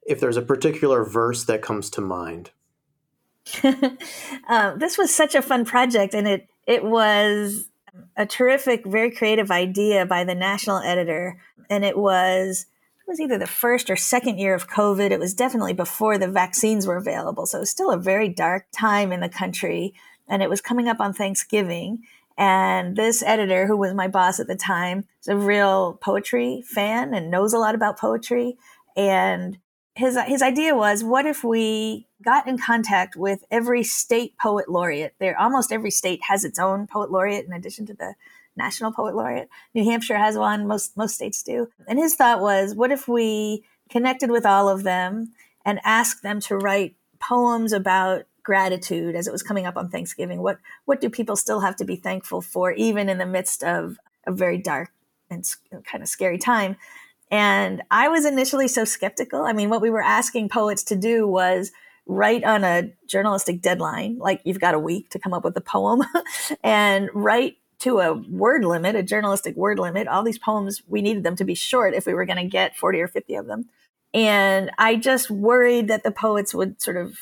if 0.06 0.20
there's 0.20 0.38
a 0.38 0.42
particular 0.42 1.04
verse 1.04 1.46
that 1.46 1.62
comes 1.62 1.90
to 1.92 2.02
mind. 2.02 2.52
uh, 4.50 4.76
this 4.76 4.98
was 4.98 5.14
such 5.14 5.36
a 5.36 5.42
fun 5.42 5.66
project, 5.66 6.14
and 6.14 6.28
it 6.28 6.48
it 6.66 6.84
was 6.84 7.70
a 8.18 8.26
terrific, 8.26 8.86
very 8.86 9.12
creative 9.12 9.52
idea 9.52 10.06
by 10.06 10.24
the 10.24 10.36
national 10.36 10.80
editor, 10.80 11.40
and 11.70 11.86
it 11.86 11.98
was 11.98 12.66
it 13.08 13.12
was 13.12 13.20
either 13.20 13.38
the 13.38 13.46
first 13.46 13.92
or 13.92 13.96
second 13.96 14.40
year 14.40 14.56
of 14.56 14.68
COVID. 14.68 15.12
It 15.12 15.20
was 15.20 15.36
definitely 15.36 15.74
before 15.74 16.18
the 16.18 16.28
vaccines 16.28 16.88
were 16.88 16.98
available. 16.98 17.46
So 17.46 17.60
it 17.60 17.62
was 17.62 17.70
still 17.70 17.92
a 17.92 18.00
very 18.00 18.30
dark 18.30 18.66
time 18.72 19.12
in 19.12 19.20
the 19.20 19.30
country. 19.30 19.94
And 20.28 20.42
it 20.42 20.50
was 20.50 20.60
coming 20.60 20.88
up 20.88 21.00
on 21.00 21.14
Thanksgiving. 21.14 22.00
And 22.36 22.96
this 22.96 23.22
editor, 23.22 23.68
who 23.68 23.78
was 23.78 23.94
my 23.94 24.08
boss 24.08 24.40
at 24.40 24.48
the 24.48 24.56
time, 24.56 25.06
is 25.22 25.28
a 25.28 25.36
real 25.36 26.00
poetry 26.02 26.64
fan 26.66 27.14
and 27.14 27.30
knows 27.30 27.54
a 27.54 27.60
lot 27.60 27.76
about 27.76 28.00
poetry. 28.00 28.58
And 28.98 29.60
his, 29.96 30.18
his 30.28 30.42
idea 30.42 30.76
was 30.76 31.04
what 31.04 31.26
if 31.26 31.44
we 31.44 32.08
got 32.24 32.48
in 32.48 32.58
contact 32.58 33.16
with 33.16 33.46
every 33.50 33.84
state 33.84 34.38
poet 34.38 34.70
laureate? 34.70 35.16
There, 35.20 35.40
almost 35.40 35.72
every 35.72 35.92
state 35.92 36.22
has 36.28 36.44
its 36.44 36.60
own 36.60 36.86
poet 36.86 37.12
laureate 37.12 37.46
in 37.46 37.54
addition 37.54 37.86
to 37.88 37.94
the 37.94 38.16
national 38.58 38.92
poet 38.92 39.16
laureate. 39.16 39.50
New 39.74 39.86
Hampshire 39.86 40.18
has 40.18 40.38
one, 40.38 40.68
most 40.68 40.98
most 40.98 41.16
states 41.16 41.42
do. 41.42 41.70
And 41.88 41.98
his 41.98 42.16
thought 42.16 42.42
was, 42.42 42.76
what 42.76 42.92
if 42.92 43.08
we 43.08 43.64
connected 43.90 44.30
with 44.30 44.46
all 44.46 44.68
of 44.68 44.84
them 44.84 45.34
and 45.66 45.80
asked 45.84 46.24
them 46.24 46.42
to 46.42 46.58
write 46.58 46.96
poems 47.20 47.72
about 47.72 48.24
gratitude 48.44 49.16
as 49.16 49.28
it 49.28 49.32
was 49.32 49.44
coming 49.44 49.66
up 49.66 49.78
on 49.78 49.90
Thanksgiving? 49.90 50.42
What 50.42 50.60
what 50.84 51.00
do 51.00 51.10
people 51.10 51.38
still 51.38 51.62
have 51.62 51.78
to 51.78 51.86
be 51.86 51.96
thankful 51.96 52.42
for, 52.42 52.74
even 52.74 53.08
in 53.08 53.18
the 53.18 53.26
midst 53.26 53.64
of 53.64 53.98
a 54.28 54.32
very 54.34 54.58
dark 54.58 54.92
and 55.30 55.46
kind 55.86 56.04
of 56.04 56.10
scary 56.10 56.38
time? 56.38 56.76
And 57.32 57.82
I 57.90 58.08
was 58.08 58.26
initially 58.26 58.68
so 58.68 58.86
skeptical. 58.86 59.44
I 59.44 59.54
mean, 59.54 59.70
what 59.70 59.82
we 59.82 59.90
were 59.90 60.04
asking 60.04 60.50
poets 60.50 60.84
to 60.86 60.96
do 60.96 61.28
was 61.28 61.72
write 62.06 62.44
on 62.44 62.64
a 62.64 62.92
journalistic 63.08 63.62
deadline, 63.62 64.18
like 64.20 64.42
you've 64.44 64.60
got 64.60 64.76
a 64.76 64.80
week 64.80 65.10
to 65.10 65.20
come 65.20 65.34
up 65.34 65.44
with 65.44 65.58
a 65.58 65.62
poem, 65.62 66.04
and 66.64 67.10
write 67.14 67.58
to 67.80 68.00
a 68.00 68.14
word 68.14 68.64
limit, 68.64 68.96
a 68.96 69.04
journalistic 69.04 69.56
word 69.56 69.80
limit. 69.80 70.08
All 70.08 70.24
these 70.24 70.38
poems, 70.38 70.82
we 70.88 71.02
needed 71.02 71.24
them 71.24 71.36
to 71.36 71.44
be 71.44 71.56
short 71.56 71.94
if 71.94 72.06
we 72.06 72.14
were 72.14 72.26
going 72.26 72.38
to 72.38 72.46
get 72.46 72.78
40 72.78 73.02
or 73.02 73.08
50 73.08 73.36
of 73.36 73.48
them. 73.48 73.66
And 74.14 74.72
I 74.78 74.96
just 74.96 75.30
worried 75.30 75.88
that 75.90 76.04
the 76.04 76.12
poets 76.12 76.54
would 76.54 76.82
sort 76.82 76.98
of 76.98 77.18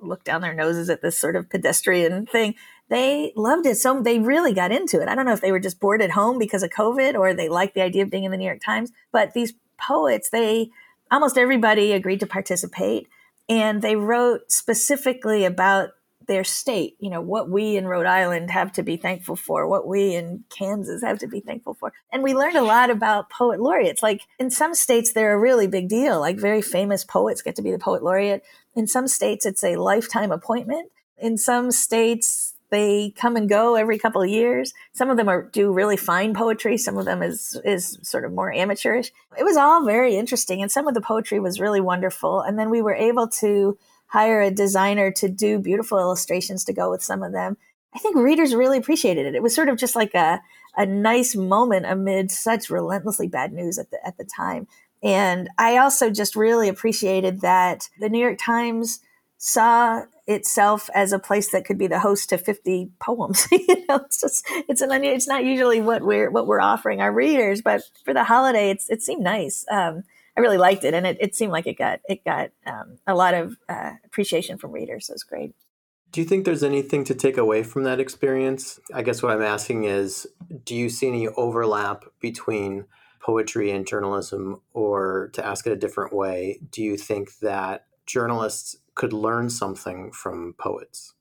look 0.00 0.24
down 0.24 0.40
their 0.40 0.54
noses 0.54 0.90
at 0.90 1.02
this 1.02 1.18
sort 1.18 1.36
of 1.36 1.48
pedestrian 1.48 2.26
thing. 2.26 2.54
They 2.88 3.32
loved 3.36 3.66
it. 3.66 3.76
So 3.76 4.00
they 4.00 4.18
really 4.18 4.52
got 4.52 4.72
into 4.72 5.00
it. 5.00 5.08
I 5.08 5.14
don't 5.14 5.26
know 5.26 5.32
if 5.32 5.40
they 5.40 5.52
were 5.52 5.58
just 5.60 5.80
bored 5.80 6.02
at 6.02 6.10
home 6.10 6.38
because 6.38 6.62
of 6.62 6.70
COVID 6.70 7.14
or 7.18 7.34
they 7.34 7.48
liked 7.48 7.74
the 7.74 7.82
idea 7.82 8.02
of 8.02 8.10
being 8.10 8.24
in 8.24 8.30
the 8.30 8.36
New 8.36 8.46
York 8.46 8.60
Times, 8.64 8.92
but 9.12 9.34
these 9.34 9.54
poets, 9.78 10.30
they 10.30 10.70
almost 11.10 11.38
everybody 11.38 11.92
agreed 11.92 12.20
to 12.20 12.26
participate 12.26 13.08
and 13.48 13.82
they 13.82 13.96
wrote 13.96 14.50
specifically 14.50 15.44
about 15.44 15.90
their 16.26 16.44
state, 16.44 16.96
you 16.98 17.08
know, 17.08 17.20
what 17.20 17.48
we 17.48 17.76
in 17.76 17.86
Rhode 17.86 18.06
Island 18.06 18.50
have 18.50 18.72
to 18.72 18.82
be 18.82 18.96
thankful 18.96 19.36
for, 19.36 19.68
what 19.68 19.86
we 19.86 20.14
in 20.14 20.44
Kansas 20.50 21.02
have 21.02 21.18
to 21.20 21.28
be 21.28 21.40
thankful 21.40 21.74
for. 21.74 21.92
And 22.12 22.22
we 22.22 22.34
learned 22.34 22.56
a 22.56 22.62
lot 22.62 22.90
about 22.90 23.30
poet 23.30 23.60
laureates. 23.60 24.02
Like 24.02 24.22
in 24.38 24.50
some 24.50 24.74
states, 24.74 25.12
they're 25.12 25.34
a 25.34 25.38
really 25.38 25.68
big 25.68 25.88
deal. 25.88 26.18
Like 26.18 26.38
very 26.38 26.62
famous 26.62 27.04
poets 27.04 27.42
get 27.42 27.54
to 27.56 27.62
be 27.62 27.70
the 27.70 27.78
poet 27.78 28.02
laureate. 28.02 28.42
In 28.76 28.86
some 28.86 29.08
states, 29.08 29.46
it's 29.46 29.64
a 29.64 29.76
lifetime 29.76 30.30
appointment. 30.30 30.92
In 31.18 31.38
some 31.38 31.70
states, 31.70 32.54
they 32.70 33.14
come 33.16 33.36
and 33.36 33.48
go 33.48 33.74
every 33.74 33.98
couple 33.98 34.22
of 34.22 34.28
years. 34.28 34.74
Some 34.92 35.08
of 35.08 35.16
them 35.16 35.28
are 35.28 35.42
do 35.42 35.72
really 35.72 35.96
fine 35.96 36.34
poetry. 36.34 36.76
Some 36.76 36.98
of 36.98 37.06
them 37.06 37.22
is 37.22 37.58
is 37.64 37.98
sort 38.02 38.24
of 38.24 38.32
more 38.32 38.52
amateurish. 38.52 39.12
It 39.38 39.44
was 39.44 39.56
all 39.56 39.84
very 39.84 40.16
interesting, 40.16 40.62
and 40.62 40.70
some 40.70 40.86
of 40.86 40.94
the 40.94 41.00
poetry 41.00 41.40
was 41.40 41.60
really 41.60 41.80
wonderful. 41.80 42.40
And 42.40 42.58
then 42.58 42.70
we 42.70 42.82
were 42.82 42.94
able 42.94 43.28
to 43.40 43.78
hire 44.08 44.42
a 44.42 44.50
designer 44.50 45.10
to 45.12 45.28
do 45.28 45.58
beautiful 45.58 45.98
illustrations 45.98 46.64
to 46.64 46.72
go 46.72 46.90
with 46.90 47.02
some 47.02 47.22
of 47.22 47.32
them. 47.32 47.56
I 47.94 47.98
think 47.98 48.16
readers 48.16 48.54
really 48.54 48.78
appreciated 48.78 49.26
it. 49.26 49.34
It 49.34 49.42
was 49.42 49.54
sort 49.54 49.70
of 49.70 49.78
just 49.78 49.96
like 49.96 50.14
a, 50.14 50.42
a 50.76 50.84
nice 50.84 51.34
moment 51.34 51.86
amid 51.86 52.30
such 52.30 52.68
relentlessly 52.68 53.26
bad 53.26 53.52
news 53.52 53.78
at 53.78 53.90
the, 53.90 54.06
at 54.06 54.18
the 54.18 54.24
time. 54.24 54.68
And 55.06 55.48
I 55.56 55.76
also 55.76 56.10
just 56.10 56.34
really 56.34 56.68
appreciated 56.68 57.40
that 57.42 57.88
the 58.00 58.08
New 58.08 58.18
York 58.18 58.38
Times 58.40 58.98
saw 59.38 60.02
itself 60.26 60.90
as 60.94 61.12
a 61.12 61.20
place 61.20 61.52
that 61.52 61.64
could 61.64 61.78
be 61.78 61.86
the 61.86 62.00
host 62.00 62.30
to 62.30 62.38
50 62.38 62.90
poems. 62.98 63.46
you 63.52 63.86
know, 63.88 64.00
it's 64.04 64.20
just, 64.20 64.44
it's 64.68 64.80
an, 64.80 65.04
it's 65.04 65.28
not 65.28 65.44
usually 65.44 65.80
what 65.80 66.02
we're, 66.02 66.28
what 66.28 66.48
we're 66.48 66.60
offering 66.60 67.00
our 67.00 67.12
readers, 67.12 67.62
but 67.62 67.82
for 68.04 68.12
the 68.12 68.24
holiday, 68.24 68.70
it's, 68.70 68.90
it 68.90 69.00
seemed 69.00 69.22
nice. 69.22 69.64
Um, 69.70 70.02
I 70.36 70.40
really 70.40 70.58
liked 70.58 70.82
it, 70.82 70.92
and 70.92 71.06
it, 71.06 71.16
it 71.20 71.34
seemed 71.34 71.52
like 71.52 71.66
it 71.66 71.78
got 71.78 72.00
it 72.08 72.22
got 72.22 72.50
um, 72.66 72.98
a 73.06 73.14
lot 73.14 73.32
of 73.32 73.56
uh, 73.70 73.92
appreciation 74.04 74.58
from 74.58 74.70
readers. 74.70 75.06
So 75.06 75.14
it's 75.14 75.22
great. 75.22 75.54
Do 76.12 76.20
you 76.20 76.26
think 76.26 76.44
there's 76.44 76.62
anything 76.62 77.04
to 77.04 77.14
take 77.14 77.38
away 77.38 77.62
from 77.62 77.84
that 77.84 78.00
experience? 78.00 78.78
I 78.92 79.02
guess 79.02 79.22
what 79.22 79.32
I'm 79.32 79.40
asking 79.40 79.84
is, 79.84 80.26
do 80.64 80.74
you 80.74 80.90
see 80.90 81.08
any 81.08 81.28
overlap 81.28 82.04
between 82.20 82.84
poetry 83.26 83.72
and 83.72 83.88
journalism, 83.88 84.60
or 84.72 85.30
to 85.32 85.44
ask 85.44 85.66
it 85.66 85.72
a 85.72 85.76
different 85.76 86.14
way, 86.14 86.60
do 86.70 86.80
you 86.80 86.96
think 86.96 87.40
that 87.40 87.86
journalists 88.06 88.76
could 88.94 89.12
learn 89.12 89.50
something 89.50 90.12
from 90.12 90.54
poets? 90.56 91.14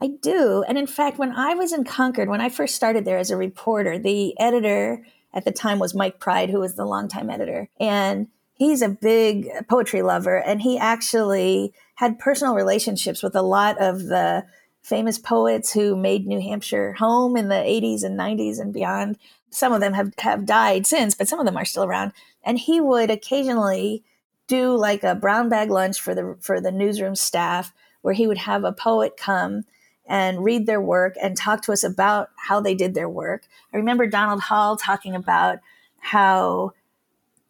I 0.00 0.08
do. 0.22 0.64
And 0.66 0.78
in 0.78 0.86
fact, 0.86 1.18
when 1.18 1.32
I 1.32 1.52
was 1.52 1.74
in 1.74 1.84
Concord, 1.84 2.30
when 2.30 2.40
I 2.40 2.48
first 2.48 2.74
started 2.74 3.04
there 3.04 3.18
as 3.18 3.30
a 3.30 3.36
reporter, 3.36 3.98
the 3.98 4.34
editor 4.40 5.04
at 5.34 5.44
the 5.44 5.52
time 5.52 5.78
was 5.78 5.94
Mike 5.94 6.20
Pride, 6.20 6.48
who 6.48 6.60
was 6.60 6.74
the 6.74 6.86
longtime 6.86 7.28
editor. 7.28 7.68
And 7.78 8.28
he's 8.54 8.80
a 8.80 8.88
big 8.88 9.48
poetry 9.68 10.00
lover. 10.00 10.38
And 10.38 10.62
he 10.62 10.78
actually 10.78 11.74
had 11.96 12.18
personal 12.18 12.54
relationships 12.54 13.22
with 13.22 13.36
a 13.36 13.42
lot 13.42 13.76
of 13.78 14.04
the 14.04 14.46
famous 14.86 15.18
poets 15.18 15.72
who 15.72 15.96
made 15.96 16.28
New 16.28 16.40
Hampshire 16.40 16.92
home 16.92 17.36
in 17.36 17.48
the 17.48 17.56
80s 17.56 18.04
and 18.04 18.16
90s 18.16 18.60
and 18.60 18.72
beyond. 18.72 19.18
Some 19.50 19.72
of 19.72 19.80
them 19.80 19.94
have, 19.94 20.12
have 20.18 20.46
died 20.46 20.86
since, 20.86 21.12
but 21.12 21.26
some 21.26 21.40
of 21.40 21.44
them 21.44 21.56
are 21.56 21.64
still 21.64 21.82
around. 21.82 22.12
And 22.44 22.56
he 22.56 22.80
would 22.80 23.10
occasionally 23.10 24.04
do 24.46 24.76
like 24.76 25.02
a 25.02 25.16
brown 25.16 25.48
bag 25.48 25.70
lunch 25.70 26.00
for 26.00 26.14
the 26.14 26.36
for 26.40 26.60
the 26.60 26.70
newsroom 26.70 27.16
staff 27.16 27.74
where 28.02 28.14
he 28.14 28.28
would 28.28 28.38
have 28.38 28.62
a 28.62 28.70
poet 28.70 29.16
come 29.16 29.64
and 30.06 30.44
read 30.44 30.66
their 30.66 30.80
work 30.80 31.16
and 31.20 31.36
talk 31.36 31.62
to 31.62 31.72
us 31.72 31.82
about 31.82 32.28
how 32.36 32.60
they 32.60 32.76
did 32.76 32.94
their 32.94 33.08
work. 33.08 33.42
I 33.74 33.78
remember 33.78 34.06
Donald 34.06 34.40
Hall 34.40 34.76
talking 34.76 35.16
about 35.16 35.58
how 35.98 36.74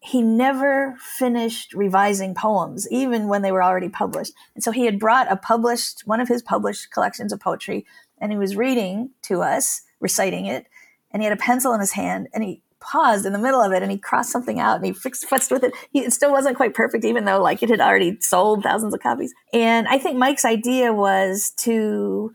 he 0.07 0.21
never 0.21 0.95
finished 0.99 1.73
revising 1.73 2.33
poems, 2.33 2.89
even 2.89 3.27
when 3.27 3.41
they 3.41 3.51
were 3.51 3.61
already 3.61 3.89
published. 3.89 4.31
And 4.55 4.63
so 4.63 4.71
he 4.71 4.85
had 4.85 4.99
brought 4.99 5.29
a 5.29 5.35
published, 5.35 6.03
one 6.05 6.21
of 6.21 6.29
his 6.29 6.41
published 6.41 6.91
collections 6.91 7.33
of 7.33 7.41
poetry, 7.41 7.85
and 8.17 8.31
he 8.31 8.37
was 8.37 8.55
reading 8.55 9.09
to 9.23 9.41
us, 9.41 9.81
reciting 9.99 10.45
it, 10.45 10.65
and 11.11 11.21
he 11.21 11.25
had 11.25 11.37
a 11.37 11.41
pencil 11.41 11.73
in 11.73 11.81
his 11.81 11.91
hand, 11.91 12.29
and 12.33 12.41
he 12.41 12.61
paused 12.79 13.25
in 13.25 13.33
the 13.33 13.39
middle 13.39 13.59
of 13.59 13.73
it 13.73 13.81
and 13.81 13.91
he 13.91 13.97
crossed 13.97 14.31
something 14.31 14.59
out 14.59 14.75
and 14.75 14.85
he 14.85 14.93
fixed 14.93 15.27
futzed 15.27 15.49
with 15.49 15.63
it. 15.63 15.73
He, 15.91 16.01
it 16.01 16.13
still 16.13 16.31
wasn't 16.31 16.55
quite 16.55 16.75
perfect, 16.75 17.03
even 17.03 17.25
though 17.25 17.41
like 17.41 17.63
it 17.63 17.69
had 17.69 17.81
already 17.81 18.17
sold 18.21 18.63
thousands 18.63 18.93
of 18.93 19.01
copies. 19.01 19.33
And 19.51 19.87
I 19.87 19.97
think 19.97 20.17
Mike's 20.17 20.45
idea 20.45 20.93
was 20.93 21.51
to 21.57 22.31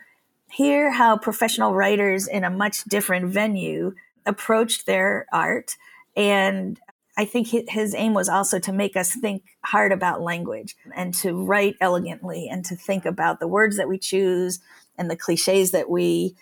hear 0.50 0.90
how 0.90 1.16
professional 1.16 1.74
writers 1.74 2.26
in 2.26 2.42
a 2.42 2.50
much 2.50 2.84
different 2.84 3.26
venue 3.30 3.94
approached 4.26 4.84
their 4.84 5.26
art. 5.32 5.76
And 6.16 6.78
I 7.16 7.26
think 7.26 7.48
his 7.48 7.94
aim 7.94 8.14
was 8.14 8.28
also 8.28 8.58
to 8.60 8.72
make 8.72 8.96
us 8.96 9.14
think 9.14 9.42
hard 9.64 9.92
about 9.92 10.22
language 10.22 10.76
and 10.94 11.12
to 11.14 11.34
write 11.34 11.76
elegantly 11.80 12.48
and 12.50 12.64
to 12.64 12.76
think 12.76 13.04
about 13.04 13.38
the 13.38 13.48
words 13.48 13.76
that 13.76 13.88
we 13.88 13.98
choose 13.98 14.60
and 14.96 15.10
the 15.10 15.16
cliches 15.16 15.72
that 15.72 15.90
we 15.90 16.34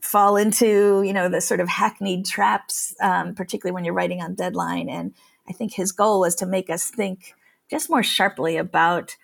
fall 0.00 0.36
into, 0.36 1.02
you 1.02 1.12
know, 1.12 1.28
the 1.28 1.40
sort 1.40 1.60
of 1.60 1.68
hackneyed 1.68 2.24
traps, 2.24 2.94
um, 3.00 3.34
particularly 3.34 3.74
when 3.74 3.84
you're 3.84 3.94
writing 3.94 4.20
on 4.20 4.34
deadline. 4.34 4.88
And 4.88 5.12
I 5.48 5.52
think 5.52 5.74
his 5.74 5.90
goal 5.90 6.20
was 6.20 6.36
to 6.36 6.46
make 6.46 6.70
us 6.70 6.88
think 6.88 7.34
just 7.68 7.90
more 7.90 8.02
sharply 8.02 8.56
about 8.56 9.16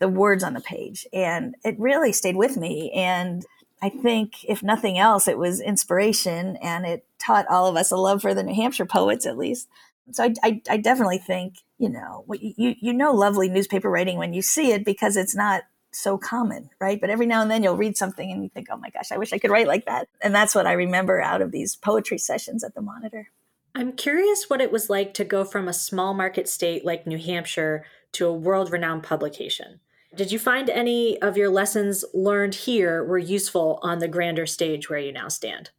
the 0.00 0.08
words 0.08 0.42
on 0.44 0.54
the 0.54 0.60
page. 0.60 1.06
And 1.12 1.54
it 1.64 1.78
really 1.78 2.12
stayed 2.12 2.36
with 2.36 2.56
me. 2.56 2.90
And 2.92 3.46
I 3.80 3.88
think, 3.88 4.44
if 4.44 4.62
nothing 4.62 4.98
else, 4.98 5.26
it 5.26 5.38
was 5.38 5.60
inspiration 5.60 6.56
and 6.62 6.86
it 6.86 7.04
taught 7.18 7.46
all 7.48 7.66
of 7.66 7.76
us 7.76 7.90
a 7.90 7.96
love 7.96 8.22
for 8.22 8.34
the 8.34 8.42
New 8.42 8.54
Hampshire 8.54 8.86
poets, 8.86 9.26
at 9.26 9.38
least. 9.38 9.68
So 10.10 10.24
I, 10.24 10.34
I, 10.42 10.62
I 10.68 10.76
definitely 10.78 11.18
think, 11.18 11.54
you 11.78 11.88
know, 11.88 12.24
you, 12.32 12.74
you 12.80 12.92
know, 12.92 13.12
lovely 13.12 13.48
newspaper 13.48 13.88
writing 13.88 14.18
when 14.18 14.34
you 14.34 14.42
see 14.42 14.72
it 14.72 14.84
because 14.84 15.16
it's 15.16 15.34
not 15.34 15.62
so 15.92 16.18
common, 16.18 16.70
right? 16.80 17.00
But 17.00 17.10
every 17.10 17.26
now 17.26 17.42
and 17.42 17.50
then 17.50 17.62
you'll 17.62 17.76
read 17.76 17.96
something 17.96 18.30
and 18.30 18.42
you 18.42 18.48
think, 18.48 18.68
oh 18.70 18.76
my 18.76 18.90
gosh, 18.90 19.12
I 19.12 19.18
wish 19.18 19.32
I 19.32 19.38
could 19.38 19.50
write 19.50 19.68
like 19.68 19.86
that. 19.86 20.08
And 20.20 20.34
that's 20.34 20.54
what 20.54 20.66
I 20.66 20.72
remember 20.72 21.20
out 21.20 21.42
of 21.42 21.52
these 21.52 21.76
poetry 21.76 22.18
sessions 22.18 22.64
at 22.64 22.74
the 22.74 22.82
Monitor. 22.82 23.28
I'm 23.74 23.92
curious 23.92 24.48
what 24.48 24.60
it 24.60 24.72
was 24.72 24.90
like 24.90 25.14
to 25.14 25.24
go 25.24 25.44
from 25.44 25.68
a 25.68 25.72
small 25.72 26.14
market 26.14 26.48
state 26.48 26.84
like 26.84 27.06
New 27.06 27.18
Hampshire 27.18 27.84
to 28.12 28.26
a 28.26 28.32
world 28.32 28.70
renowned 28.70 29.02
publication. 29.02 29.80
Did 30.14 30.30
you 30.30 30.38
find 30.38 30.68
any 30.68 31.20
of 31.22 31.38
your 31.38 31.48
lessons 31.48 32.04
learned 32.12 32.54
here 32.54 33.02
were 33.02 33.18
useful 33.18 33.78
on 33.82 33.98
the 33.98 34.08
grander 34.08 34.44
stage 34.44 34.90
where 34.90 34.98
you 34.98 35.12
now 35.12 35.28
stand? 35.28 35.70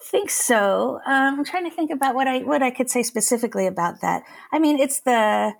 I 0.00 0.04
think 0.04 0.30
so. 0.30 1.00
Um, 1.06 1.38
I'm 1.40 1.44
trying 1.44 1.68
to 1.68 1.74
think 1.74 1.90
about 1.90 2.14
what 2.14 2.28
I 2.28 2.40
what 2.40 2.62
I 2.62 2.70
could 2.70 2.88
say 2.88 3.02
specifically 3.02 3.66
about 3.66 4.00
that. 4.00 4.22
I 4.52 4.58
mean, 4.58 4.78
it's 4.78 5.00
the 5.00 5.54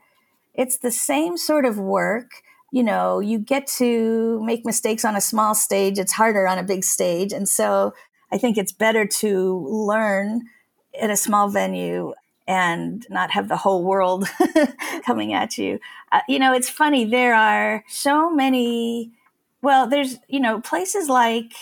it's 0.55 0.79
the 0.79 0.91
same 0.91 1.37
sort 1.37 1.65
of 1.65 1.79
work. 1.79 2.31
You 2.71 2.83
know, 2.83 3.19
you 3.21 3.39
get 3.39 3.67
to 3.79 4.43
make 4.45 4.65
mistakes 4.65 5.05
on 5.05 5.17
a 5.17 5.21
small 5.21 5.55
stage. 5.55 5.99
It's 5.99 6.13
harder 6.13 6.47
on 6.47 6.59
a 6.59 6.63
big 6.63 6.85
stage, 6.85 7.33
and 7.33 7.49
so 7.49 7.95
I 8.31 8.39
think 8.39 8.59
it's 8.59 8.73
better 8.73 9.07
to 9.07 9.67
learn 9.69 10.43
at 11.01 11.11
a 11.11 11.17
small 11.17 11.49
venue 11.49 12.15
and 12.47 13.07
not 13.11 13.31
have 13.33 13.49
the 13.49 13.57
whole 13.57 13.85
world 13.85 14.29
coming 15.05 15.33
at 15.33 15.59
you. 15.59 15.81
Uh, 16.13 16.21
you 16.29 16.39
know, 16.39 16.53
it's 16.53 16.69
funny. 16.69 17.05
There 17.05 17.35
are 17.35 17.85
so 17.89 18.31
many. 18.31 19.13
Well, 19.63 19.89
there's 19.89 20.19
you 20.29 20.39
know 20.39 20.61
places 20.61 21.09
like 21.09 21.53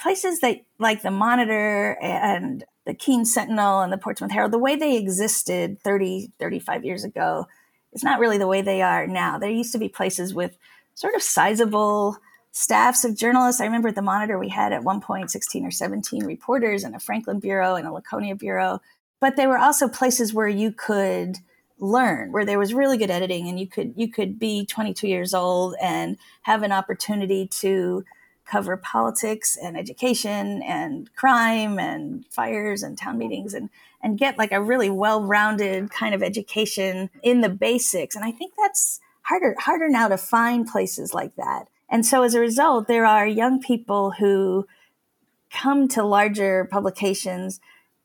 places 0.00 0.40
that 0.40 0.60
like 0.78 1.02
the 1.02 1.10
Monitor 1.10 1.98
and 2.00 2.64
the 2.86 2.94
Keene 2.94 3.24
Sentinel 3.24 3.80
and 3.80 3.92
the 3.92 3.98
Portsmouth 3.98 4.30
Herald. 4.30 4.52
The 4.52 4.58
way 4.58 4.74
they 4.76 4.96
existed 4.96 5.78
30, 5.82 6.32
35 6.38 6.84
years 6.84 7.04
ago 7.04 7.46
is 7.92 8.02
not 8.02 8.18
really 8.18 8.38
the 8.38 8.46
way 8.46 8.62
they 8.62 8.80
are 8.80 9.06
now. 9.06 9.38
There 9.38 9.50
used 9.50 9.72
to 9.72 9.78
be 9.78 9.88
places 9.90 10.32
with 10.32 10.56
sort 10.94 11.14
of 11.14 11.22
sizable 11.22 12.16
staffs 12.50 13.04
of 13.04 13.16
journalists. 13.16 13.60
I 13.60 13.66
remember 13.66 13.88
at 13.88 13.94
the 13.94 14.02
Monitor 14.02 14.38
we 14.38 14.48
had 14.48 14.72
at 14.72 14.84
one 14.84 15.00
point 15.00 15.30
16 15.30 15.66
or 15.66 15.70
17 15.70 16.24
reporters 16.24 16.82
and 16.82 16.94
a 16.94 17.00
Franklin 17.00 17.40
bureau 17.40 17.74
and 17.74 17.86
a 17.86 17.92
Laconia 17.92 18.34
bureau 18.34 18.80
but 19.20 19.36
they 19.36 19.46
were 19.46 19.58
also 19.58 19.88
places 19.88 20.32
where 20.32 20.48
you 20.48 20.72
could 20.72 21.38
learn 21.80 22.32
where 22.32 22.44
there 22.44 22.58
was 22.58 22.74
really 22.74 22.96
good 22.96 23.10
editing 23.10 23.48
and 23.48 23.60
you 23.60 23.66
could 23.66 23.94
you 23.96 24.10
could 24.10 24.38
be 24.38 24.66
22 24.66 25.06
years 25.06 25.32
old 25.32 25.76
and 25.80 26.16
have 26.42 26.64
an 26.64 26.72
opportunity 26.72 27.46
to 27.46 28.04
cover 28.48 28.76
politics 28.76 29.56
and 29.62 29.76
education 29.76 30.62
and 30.62 31.14
crime 31.14 31.78
and 31.78 32.24
fires 32.30 32.82
and 32.82 32.96
town 32.96 33.18
meetings 33.18 33.54
and 33.54 33.68
and 34.02 34.16
get 34.18 34.38
like 34.38 34.52
a 34.52 34.62
really 34.62 34.88
well-rounded 34.88 35.90
kind 35.90 36.14
of 36.14 36.22
education 36.22 37.10
in 37.22 37.40
the 37.40 37.48
basics. 37.48 38.16
And 38.16 38.24
i 38.24 38.30
think 38.32 38.52
that's 38.56 39.00
harder 39.22 39.54
harder 39.58 39.88
now 39.88 40.08
to 40.08 40.16
find 40.16 40.66
places 40.66 41.12
like 41.12 41.36
that. 41.36 41.68
And 41.90 42.04
so 42.04 42.22
as 42.22 42.34
a 42.34 42.40
result 42.40 42.88
there 42.88 43.06
are 43.06 43.26
young 43.26 43.60
people 43.60 44.12
who 44.12 44.66
come 45.50 45.88
to 45.88 46.04
larger 46.04 46.66
publications 46.70 47.60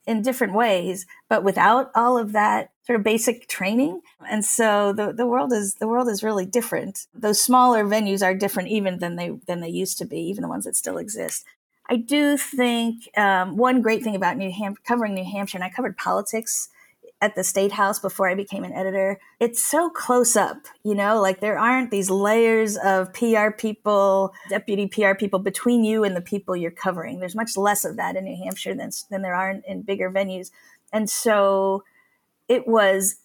in 0.05 0.21
different 0.21 0.53
ways, 0.53 1.05
but 1.29 1.43
without 1.43 1.91
all 1.95 2.17
of 2.17 2.33
that 2.33 2.71
sort 2.85 2.97
of 2.97 3.03
basic 3.03 3.47
training. 3.47 4.01
And 4.29 4.43
so 4.43 4.91
the, 4.93 5.13
the 5.13 5.25
world 5.25 5.53
is 5.53 5.75
the 5.75 5.87
world 5.87 6.09
is 6.09 6.23
really 6.23 6.45
different. 6.45 7.07
Those 7.13 7.41
smaller 7.41 7.85
venues 7.85 8.25
are 8.25 8.35
different 8.35 8.69
even 8.69 8.99
than 8.99 9.15
they 9.15 9.31
than 9.47 9.61
they 9.61 9.69
used 9.69 9.97
to 9.99 10.05
be, 10.05 10.19
even 10.19 10.41
the 10.41 10.49
ones 10.49 10.65
that 10.65 10.75
still 10.75 10.97
exist. 10.97 11.45
I 11.89 11.97
do 11.97 12.37
think 12.37 13.09
um, 13.17 13.57
one 13.57 13.81
great 13.81 14.03
thing 14.03 14.15
about 14.15 14.37
New 14.37 14.51
Hampshire, 14.51 14.81
covering 14.85 15.13
New 15.13 15.25
Hampshire, 15.25 15.57
and 15.57 15.65
I 15.65 15.69
covered 15.69 15.97
politics 15.97 16.69
at 17.23 17.35
the 17.35 17.43
state 17.43 17.71
house 17.71 17.99
before 17.99 18.27
I 18.27 18.35
became 18.35 18.65
an 18.65 18.73
editor. 18.73 19.17
It's 19.39 19.63
so 19.63 19.89
close 19.89 20.35
up, 20.35 20.57
you 20.83 20.93
know, 20.93 21.21
like 21.21 21.39
there 21.39 21.57
aren't 21.57 21.89
these 21.89 22.09
layers 22.09 22.75
of 22.75 23.13
PR 23.13 23.49
people, 23.49 24.33
deputy 24.49 24.87
PR 24.87 25.13
people 25.13 25.39
between 25.39 25.85
you 25.85 26.03
and 26.03 26.17
the 26.17 26.21
people 26.21 26.53
you're 26.53 26.69
covering. 26.69 27.21
There's 27.21 27.33
much 27.33 27.55
less 27.55 27.85
of 27.85 27.95
that 27.95 28.17
in 28.17 28.25
New 28.25 28.35
Hampshire 28.43 28.75
than, 28.75 28.89
than 29.09 29.21
there 29.21 29.35
are 29.35 29.49
in, 29.49 29.63
in 29.65 29.83
bigger 29.83 30.11
venues. 30.11 30.51
And 30.91 31.09
so 31.09 31.85
it 32.49 32.67
was 32.67 33.15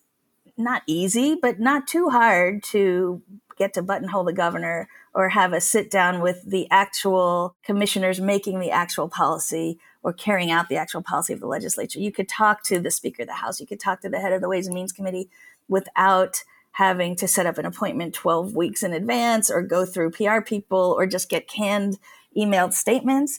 not 0.56 0.82
easy, 0.86 1.34
but 1.34 1.58
not 1.58 1.88
too 1.88 2.08
hard 2.08 2.62
to 2.64 3.20
get 3.56 3.74
to 3.74 3.82
buttonhole 3.82 4.22
the 4.22 4.32
governor 4.32 4.88
or 5.12 5.30
have 5.30 5.52
a 5.52 5.60
sit 5.60 5.90
down 5.90 6.20
with 6.20 6.48
the 6.48 6.68
actual 6.70 7.56
commissioners 7.64 8.20
making 8.20 8.60
the 8.60 8.70
actual 8.70 9.08
policy 9.08 9.80
or 10.08 10.12
carrying 10.14 10.50
out 10.50 10.70
the 10.70 10.76
actual 10.76 11.02
policy 11.02 11.34
of 11.34 11.40
the 11.40 11.46
legislature. 11.46 12.00
You 12.00 12.10
could 12.10 12.30
talk 12.30 12.62
to 12.62 12.80
the 12.80 12.90
Speaker 12.90 13.24
of 13.24 13.28
the 13.28 13.34
House, 13.34 13.60
you 13.60 13.66
could 13.66 13.78
talk 13.78 14.00
to 14.00 14.08
the 14.08 14.18
head 14.18 14.32
of 14.32 14.40
the 14.40 14.48
Ways 14.48 14.66
and 14.66 14.74
Means 14.74 14.90
Committee 14.90 15.28
without 15.68 16.44
having 16.72 17.14
to 17.16 17.28
set 17.28 17.44
up 17.44 17.58
an 17.58 17.66
appointment 17.66 18.14
12 18.14 18.56
weeks 18.56 18.82
in 18.82 18.94
advance 18.94 19.50
or 19.50 19.60
go 19.60 19.84
through 19.84 20.12
PR 20.12 20.40
people 20.40 20.96
or 20.98 21.06
just 21.06 21.28
get 21.28 21.46
canned 21.46 21.98
emailed 22.34 22.72
statements. 22.72 23.38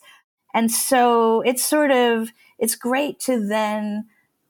And 0.54 0.72
so 0.72 1.42
it's 1.42 1.66
sort 1.66 1.90
of 1.90 2.30
it's 2.60 2.76
great 2.76 3.20
to 3.22 3.44
then 3.44 4.06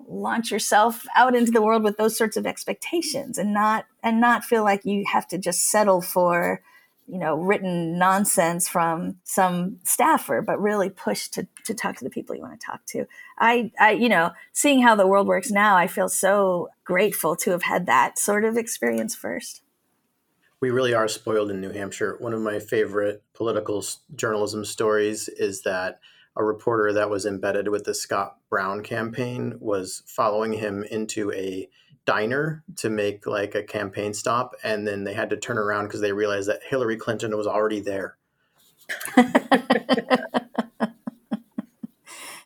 launch 0.05 0.51
yourself 0.51 1.05
out 1.15 1.35
into 1.35 1.53
the 1.53 1.61
world 1.61 1.83
with 1.83 1.95
those 1.95 2.17
sorts 2.17 2.35
of 2.35 2.45
expectations 2.45 3.37
and 3.37 3.53
not 3.53 3.85
and 4.03 4.19
not 4.19 4.43
feel 4.43 4.65
like 4.65 4.83
you 4.83 5.05
have 5.09 5.25
to 5.29 5.37
just 5.37 5.69
settle 5.69 6.01
for 6.01 6.61
you 7.09 7.17
know, 7.17 7.35
written 7.35 7.97
nonsense 7.97 8.67
from 8.67 9.17
some 9.23 9.79
staffer, 9.83 10.41
but 10.41 10.61
really 10.61 10.89
push 10.89 11.27
to, 11.29 11.47
to 11.65 11.73
talk 11.73 11.97
to 11.97 12.03
the 12.03 12.09
people 12.09 12.35
you 12.35 12.41
want 12.41 12.59
to 12.59 12.65
talk 12.65 12.85
to. 12.87 13.05
I, 13.37 13.71
I, 13.79 13.91
you 13.91 14.09
know, 14.09 14.31
seeing 14.53 14.81
how 14.81 14.95
the 14.95 15.07
world 15.07 15.27
works 15.27 15.49
now, 15.49 15.75
I 15.75 15.87
feel 15.87 16.09
so 16.09 16.69
grateful 16.83 17.35
to 17.37 17.51
have 17.51 17.63
had 17.63 17.85
that 17.87 18.19
sort 18.19 18.45
of 18.45 18.57
experience 18.57 19.15
first. 19.15 19.61
We 20.61 20.71
really 20.71 20.93
are 20.93 21.07
spoiled 21.07 21.51
in 21.51 21.61
New 21.61 21.71
Hampshire. 21.71 22.17
One 22.19 22.33
of 22.33 22.41
my 22.41 22.59
favorite 22.59 23.23
political 23.33 23.83
journalism 24.15 24.65
stories 24.65 25.29
is 25.29 25.61
that 25.63 25.99
a 26.35 26.43
reporter 26.43 26.93
that 26.93 27.09
was 27.09 27.25
embedded 27.25 27.69
with 27.69 27.85
the 27.85 27.93
Scott 27.93 28.37
Brown 28.49 28.83
campaign 28.83 29.55
was 29.59 30.03
following 30.05 30.53
him 30.53 30.83
into 30.83 31.31
a 31.31 31.69
diner 32.05 32.63
to 32.77 32.89
make 32.89 33.27
like 33.27 33.55
a 33.55 33.63
campaign 33.63 34.13
stop 34.13 34.55
and 34.63 34.87
then 34.87 35.03
they 35.03 35.13
had 35.13 35.29
to 35.29 35.37
turn 35.37 35.57
around 35.57 35.85
because 35.85 36.01
they 36.01 36.11
realized 36.11 36.49
that 36.49 36.61
Hillary 36.67 36.97
Clinton 36.97 37.35
was 37.37 37.47
already 37.47 37.79
there. 37.79 38.17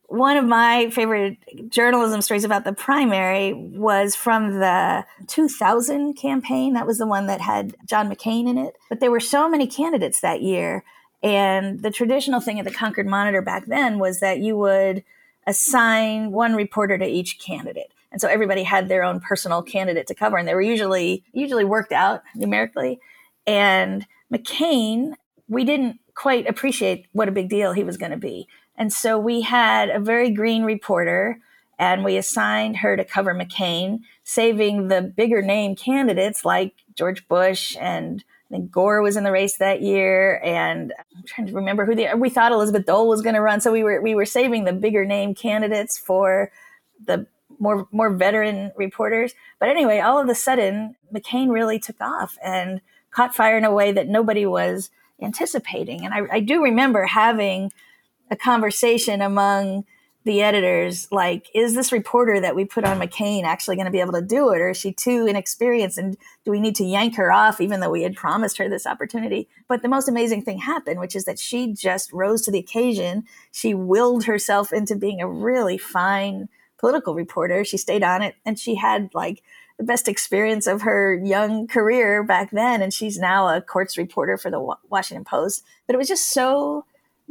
One 0.07 0.37
of 0.37 0.45
my 0.45 0.91
favorite 0.91 1.37
journalism 1.71 2.21
stories 2.21 2.43
about 2.43 2.65
the 2.65 2.73
primary 2.73 3.53
was 3.53 4.15
from 4.15 4.59
the 4.59 5.05
2000 5.25 6.13
campaign. 6.13 6.73
That 6.73 6.85
was 6.85 6.99
the 6.99 7.07
one 7.07 7.25
that 7.25 7.41
had 7.41 7.75
John 7.87 8.13
McCain 8.13 8.47
in 8.47 8.59
it. 8.59 8.75
But 8.89 8.99
there 8.99 9.09
were 9.09 9.19
so 9.19 9.49
many 9.49 9.65
candidates 9.65 10.19
that 10.19 10.43
year. 10.43 10.83
And 11.23 11.81
the 11.81 11.89
traditional 11.89 12.41
thing 12.41 12.59
at 12.59 12.65
the 12.65 12.71
Concord 12.71 13.07
Monitor 13.07 13.41
back 13.41 13.65
then 13.65 13.97
was 13.97 14.19
that 14.19 14.37
you 14.37 14.55
would 14.55 15.03
assign 15.47 16.31
one 16.31 16.53
reporter 16.53 16.95
to 16.99 17.05
each 17.07 17.39
candidate 17.39 17.91
and 18.13 18.21
so 18.21 18.29
everybody 18.29 18.63
had 18.63 18.87
their 18.87 19.03
own 19.03 19.19
personal 19.19 19.61
candidate 19.61 20.07
to 20.07 20.15
cover 20.15 20.37
and 20.37 20.47
they 20.47 20.55
were 20.55 20.61
usually 20.61 21.23
usually 21.33 21.65
worked 21.65 21.91
out 21.91 22.21
numerically. 22.35 22.99
And 23.45 24.05
mccain 24.31 25.13
we 25.49 25.65
didn't 25.65 25.99
quite 26.15 26.47
appreciate 26.47 27.07
what 27.11 27.27
a 27.27 27.33
big 27.33 27.49
deal 27.49 27.73
he 27.73 27.83
was 27.83 27.97
going 27.97 28.11
to 28.11 28.17
be. 28.17 28.47
And 28.77 28.93
so 28.93 29.19
we 29.19 29.41
had 29.41 29.89
a 29.89 29.99
very 29.99 30.29
green 30.29 30.63
reporter 30.63 31.39
and 31.77 32.05
we 32.05 32.15
assigned 32.17 32.77
her 32.77 32.95
to 32.95 33.03
cover 33.03 33.33
mccain 33.33 33.99
saving 34.23 34.87
the 34.87 35.01
bigger 35.01 35.41
name 35.41 35.75
candidates 35.75 36.45
like 36.45 36.73
george 36.95 37.27
bush 37.27 37.75
and 37.81 38.23
I 38.53 38.57
think 38.57 38.71
Gore 38.71 39.01
was 39.01 39.17
in 39.17 39.23
the 39.23 39.31
race 39.31 39.57
that 39.57 39.81
year, 39.81 40.39
and 40.43 40.93
I'm 41.17 41.23
trying 41.25 41.47
to 41.47 41.53
remember 41.53 41.87
who 41.87 41.95
the 41.95 42.09
we 42.15 42.29
thought 42.29 42.51
Elizabeth 42.51 42.85
Dole 42.85 43.07
was 43.07 43.23
going 43.23 43.33
to 43.33 43.41
run. 43.41 43.61
So 43.61 43.71
we 43.71 43.83
were 43.83 43.99
we 43.99 44.13
were 44.13 44.27
saving 44.27 44.65
the 44.65 44.73
bigger 44.73 45.05
name 45.05 45.33
candidates 45.33 45.97
for 45.97 46.51
the 47.03 47.25
more 47.63 47.87
more 47.91 48.11
veteran 48.11 48.71
reporters. 48.75 49.33
But 49.59 49.69
anyway, 49.69 49.99
all 49.99 50.19
of 50.19 50.29
a 50.29 50.35
sudden, 50.35 50.95
McCain 51.11 51.49
really 51.49 51.79
took 51.79 51.99
off 52.01 52.37
and 52.43 52.81
caught 53.09 53.33
fire 53.33 53.57
in 53.57 53.63
a 53.63 53.73
way 53.73 53.91
that 53.93 54.07
nobody 54.07 54.45
was 54.45 54.91
anticipating. 55.21 56.05
And 56.05 56.13
I, 56.13 56.35
I 56.35 56.39
do 56.41 56.61
remember 56.61 57.05
having 57.05 57.71
a 58.29 58.35
conversation 58.35 59.21
among 59.21 59.85
the 60.25 60.41
editors 60.41 61.09
like 61.11 61.49
is 61.53 61.75
this 61.75 61.91
reporter 61.91 62.39
that 62.39 62.55
we 62.55 62.63
put 62.63 62.85
on 62.85 62.97
mccain 62.97 63.43
actually 63.43 63.75
going 63.75 63.85
to 63.85 63.91
be 63.91 63.99
able 63.99 64.13
to 64.13 64.21
do 64.21 64.51
it 64.51 64.61
or 64.61 64.69
is 64.69 64.77
she 64.77 64.93
too 64.93 65.27
inexperienced 65.27 65.97
and 65.97 66.15
do 66.45 66.51
we 66.51 66.61
need 66.61 66.75
to 66.75 66.85
yank 66.85 67.15
her 67.15 67.29
off 67.29 67.59
even 67.59 67.81
though 67.81 67.89
we 67.89 68.03
had 68.03 68.15
promised 68.15 68.57
her 68.57 68.69
this 68.69 68.87
opportunity 68.87 69.49
but 69.67 69.81
the 69.81 69.89
most 69.89 70.07
amazing 70.07 70.41
thing 70.41 70.57
happened 70.57 70.97
which 70.97 71.13
is 71.13 71.25
that 71.25 71.37
she 71.39 71.73
just 71.73 72.11
rose 72.13 72.41
to 72.41 72.51
the 72.51 72.59
occasion 72.59 73.25
she 73.51 73.73
willed 73.73 74.23
herself 74.23 74.71
into 74.71 74.95
being 74.95 75.21
a 75.21 75.27
really 75.27 75.77
fine 75.77 76.47
political 76.83 77.15
reporter. 77.15 77.63
She 77.63 77.77
stayed 77.77 78.03
on 78.03 78.21
it 78.21 78.35
and 78.45 78.59
she 78.59 78.75
had 78.75 79.09
like 79.13 79.41
the 79.77 79.85
best 79.85 80.09
experience 80.09 80.67
of 80.67 80.81
her 80.81 81.15
young 81.23 81.65
career 81.65 82.23
back 82.23 82.51
then. 82.51 82.81
And 82.81 82.93
she's 82.93 83.17
now 83.17 83.47
a 83.47 83.61
courts 83.61 83.97
reporter 83.97 84.35
for 84.37 84.51
the 84.51 84.59
Washington 84.89 85.23
Post. 85.23 85.63
But 85.87 85.93
it 85.95 85.97
was 85.97 86.09
just 86.09 86.33
so 86.33 86.83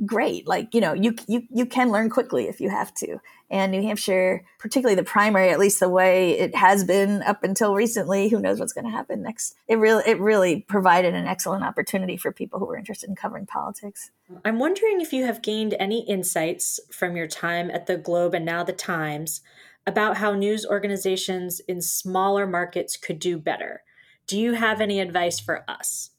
great. 0.07 0.49
Like, 0.49 0.73
you 0.73 0.81
know, 0.81 0.95
you, 0.95 1.17
you, 1.29 1.43
you 1.51 1.67
can 1.67 1.93
learn 1.93 2.09
quickly 2.09 2.49
if 2.49 2.63
you 2.63 2.71
have 2.71 2.95
to. 2.95 3.19
And 3.53 3.71
New 3.71 3.83
Hampshire, 3.83 4.47
particularly 4.59 4.95
the 4.95 5.05
primary, 5.05 5.51
at 5.51 5.59
least 5.59 5.79
the 5.79 5.89
way 5.91 6.39
it 6.39 6.55
has 6.55 6.85
been 6.85 7.23
up 7.23 7.45
until 7.45 7.75
recently, 7.75 8.31
who 8.31 8.41
knows 8.41 8.59
what's 8.59 8.73
going 8.73 8.87
to 8.87 8.91
happen 8.91 9.23
next. 9.23 9.57
It 9.69 9.77
really, 9.77 10.03
it 10.07 10.19
really 10.19 10.63
provided 10.63 11.15
an 11.15 11.27
excellent 11.27 11.63
opportunity 11.63 12.17
for 12.17 12.33
people 12.33 12.59
who 12.59 12.65
were 12.65 12.79
interested 12.79 13.11
in 13.11 13.15
covering 13.15 13.45
politics. 13.45 14.11
I'm 14.43 14.59
wondering 14.59 15.03
if 15.03 15.13
you 15.13 15.27
have 15.27 15.43
gained 15.43 15.75
any 15.79 16.01
insights 16.09 16.81
from 16.91 17.15
your 17.15 17.27
time 17.27 17.71
at 17.71 17.87
the 17.87 17.99
Globe 17.99 18.33
and 18.33 18.47
now 18.47 18.65
the 18.65 18.73
Times 18.73 19.43
about 19.87 20.17
how 20.17 20.33
news 20.33 20.65
organizations 20.65 21.61
in 21.61 21.83
smaller 21.83 22.47
markets 22.47 22.97
could 22.97 23.19
do 23.19 23.37
better 23.37 23.83
Do 24.27 24.39
you 24.39 24.55
have 24.55 24.81
any 24.81 24.99
advice 25.01 25.41
for 25.41 25.69
us? 25.69 26.12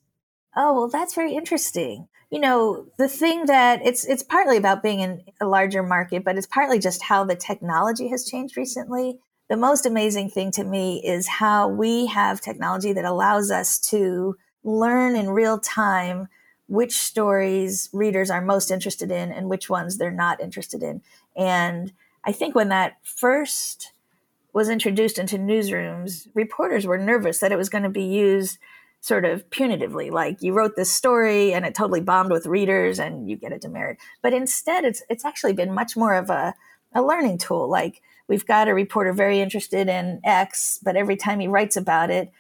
Oh, 0.56 0.74
well, 0.74 0.88
that's 0.88 1.16
very 1.16 1.34
interesting. 1.34 2.08
You 2.30 2.40
know, 2.40 2.88
the 2.98 3.08
thing 3.08 3.46
that 3.46 3.82
it's 3.86 4.06
it's 4.06 4.24
partly 4.24 4.58
about 4.58 4.84
being 4.84 5.02
in 5.02 5.24
a 5.40 5.46
larger 5.46 5.84
market, 5.84 6.24
but 6.24 6.38
it's 6.38 6.48
partly 6.48 6.80
just 6.80 7.04
how 7.04 7.24
the 7.24 7.36
technology 7.36 8.08
has 8.10 8.26
changed 8.26 8.58
recently. 8.58 9.20
The 9.50 9.58
most 9.58 9.86
amazing 9.86 10.30
thing 10.30 10.52
to 10.52 10.64
me 10.64 11.02
is 11.06 11.28
how 11.28 11.68
we 11.68 12.08
have 12.08 12.42
technology 12.42 12.94
that 12.94 13.06
allows 13.06 13.52
us 13.52 13.78
to 13.90 14.36
learn 14.64 15.16
in 15.16 15.30
real 15.30 15.60
time 15.60 16.28
which 16.68 16.94
stories 16.94 17.90
readers 17.94 18.32
are 18.32 18.42
most 18.42 18.72
interested 18.72 19.12
in 19.12 19.32
and 19.32 19.50
which 19.50 19.70
ones 19.70 19.98
they're 19.98 20.10
not 20.10 20.42
interested 20.42 20.82
in. 20.82 21.02
And 21.36 21.92
I 22.24 22.32
think 22.32 22.56
when 22.56 22.70
that 22.70 22.98
first 23.04 23.92
was 24.54 24.70
introduced 24.70 25.20
into 25.20 25.38
newsrooms, 25.38 26.28
reporters 26.34 26.88
were 26.88 26.98
nervous 26.98 27.40
that 27.40 27.52
it 27.52 27.58
was 27.58 27.70
going 27.70 27.84
to 27.84 27.90
be 27.90 28.06
used 28.06 28.58
sort 29.04 29.26
of 29.26 29.50
punitively, 29.50 30.10
like 30.10 30.42
you 30.42 30.54
wrote 30.54 30.78
this 30.78 30.90
story 30.90 31.54
and 31.54 31.66
it 31.66 31.76
totally 31.76 32.00
bombed 32.00 32.32
with 32.32 32.46
readers 32.46 33.00
and 33.00 33.30
you 33.30 33.36
get 33.36 33.52
a 33.52 33.60
demerit. 33.60 33.98
But 34.22 34.32
instead, 34.32 34.86
it's 34.86 35.04
it's 35.10 35.26
actually 35.26 35.52
been 35.52 35.74
much 35.74 35.98
more 35.98 36.16
of 36.16 36.30
a, 36.30 36.56
a 36.96 37.02
learning 37.02 37.40
tool. 37.40 37.70
Like 37.70 38.02
we've 38.30 38.46
got 38.46 38.70
a 38.70 38.74
reporter 38.74 39.12
very 39.12 39.42
interested 39.42 39.90
in 39.90 40.22
X, 40.24 40.80
but 40.82 40.96
every 40.96 41.18
time 41.18 41.42
he 41.42 41.50
writes 41.50 41.76
about 41.76 42.12
it, 42.12 42.32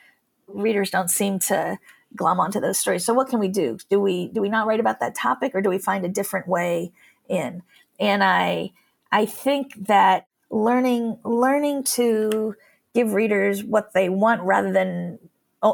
readers 0.47 0.89
don't 0.89 1.10
seem 1.10 1.38
to 1.39 1.78
glom 2.15 2.39
onto 2.39 2.62
those 2.62 2.80
stories. 2.80 3.04
So 3.04 3.13
what 3.13 3.28
can 3.28 3.39
we 3.39 3.49
do? 3.49 3.78
Do 3.89 3.99
we 3.99 4.30
do 4.30 4.39
we 4.39 4.47
not 4.47 4.65
write 4.65 4.80
about 4.80 5.02
that 5.02 5.15
topic 5.15 5.54
or 5.54 5.62
do 5.62 5.69
we 5.69 5.78
find 5.78 6.06
a 6.06 6.10
different 6.10 6.47
way 6.47 6.93
in? 7.28 7.62
And 7.99 8.23
I 8.23 8.71
I 9.12 9.26
think 9.26 9.88
that 9.88 10.28
learning 10.49 11.17
learning 11.26 11.84
to 11.84 12.56
give 12.95 13.13
readers 13.13 13.65
what 13.65 13.91
they 13.91 14.08
want 14.08 14.41
rather 14.43 14.71
than 14.71 15.19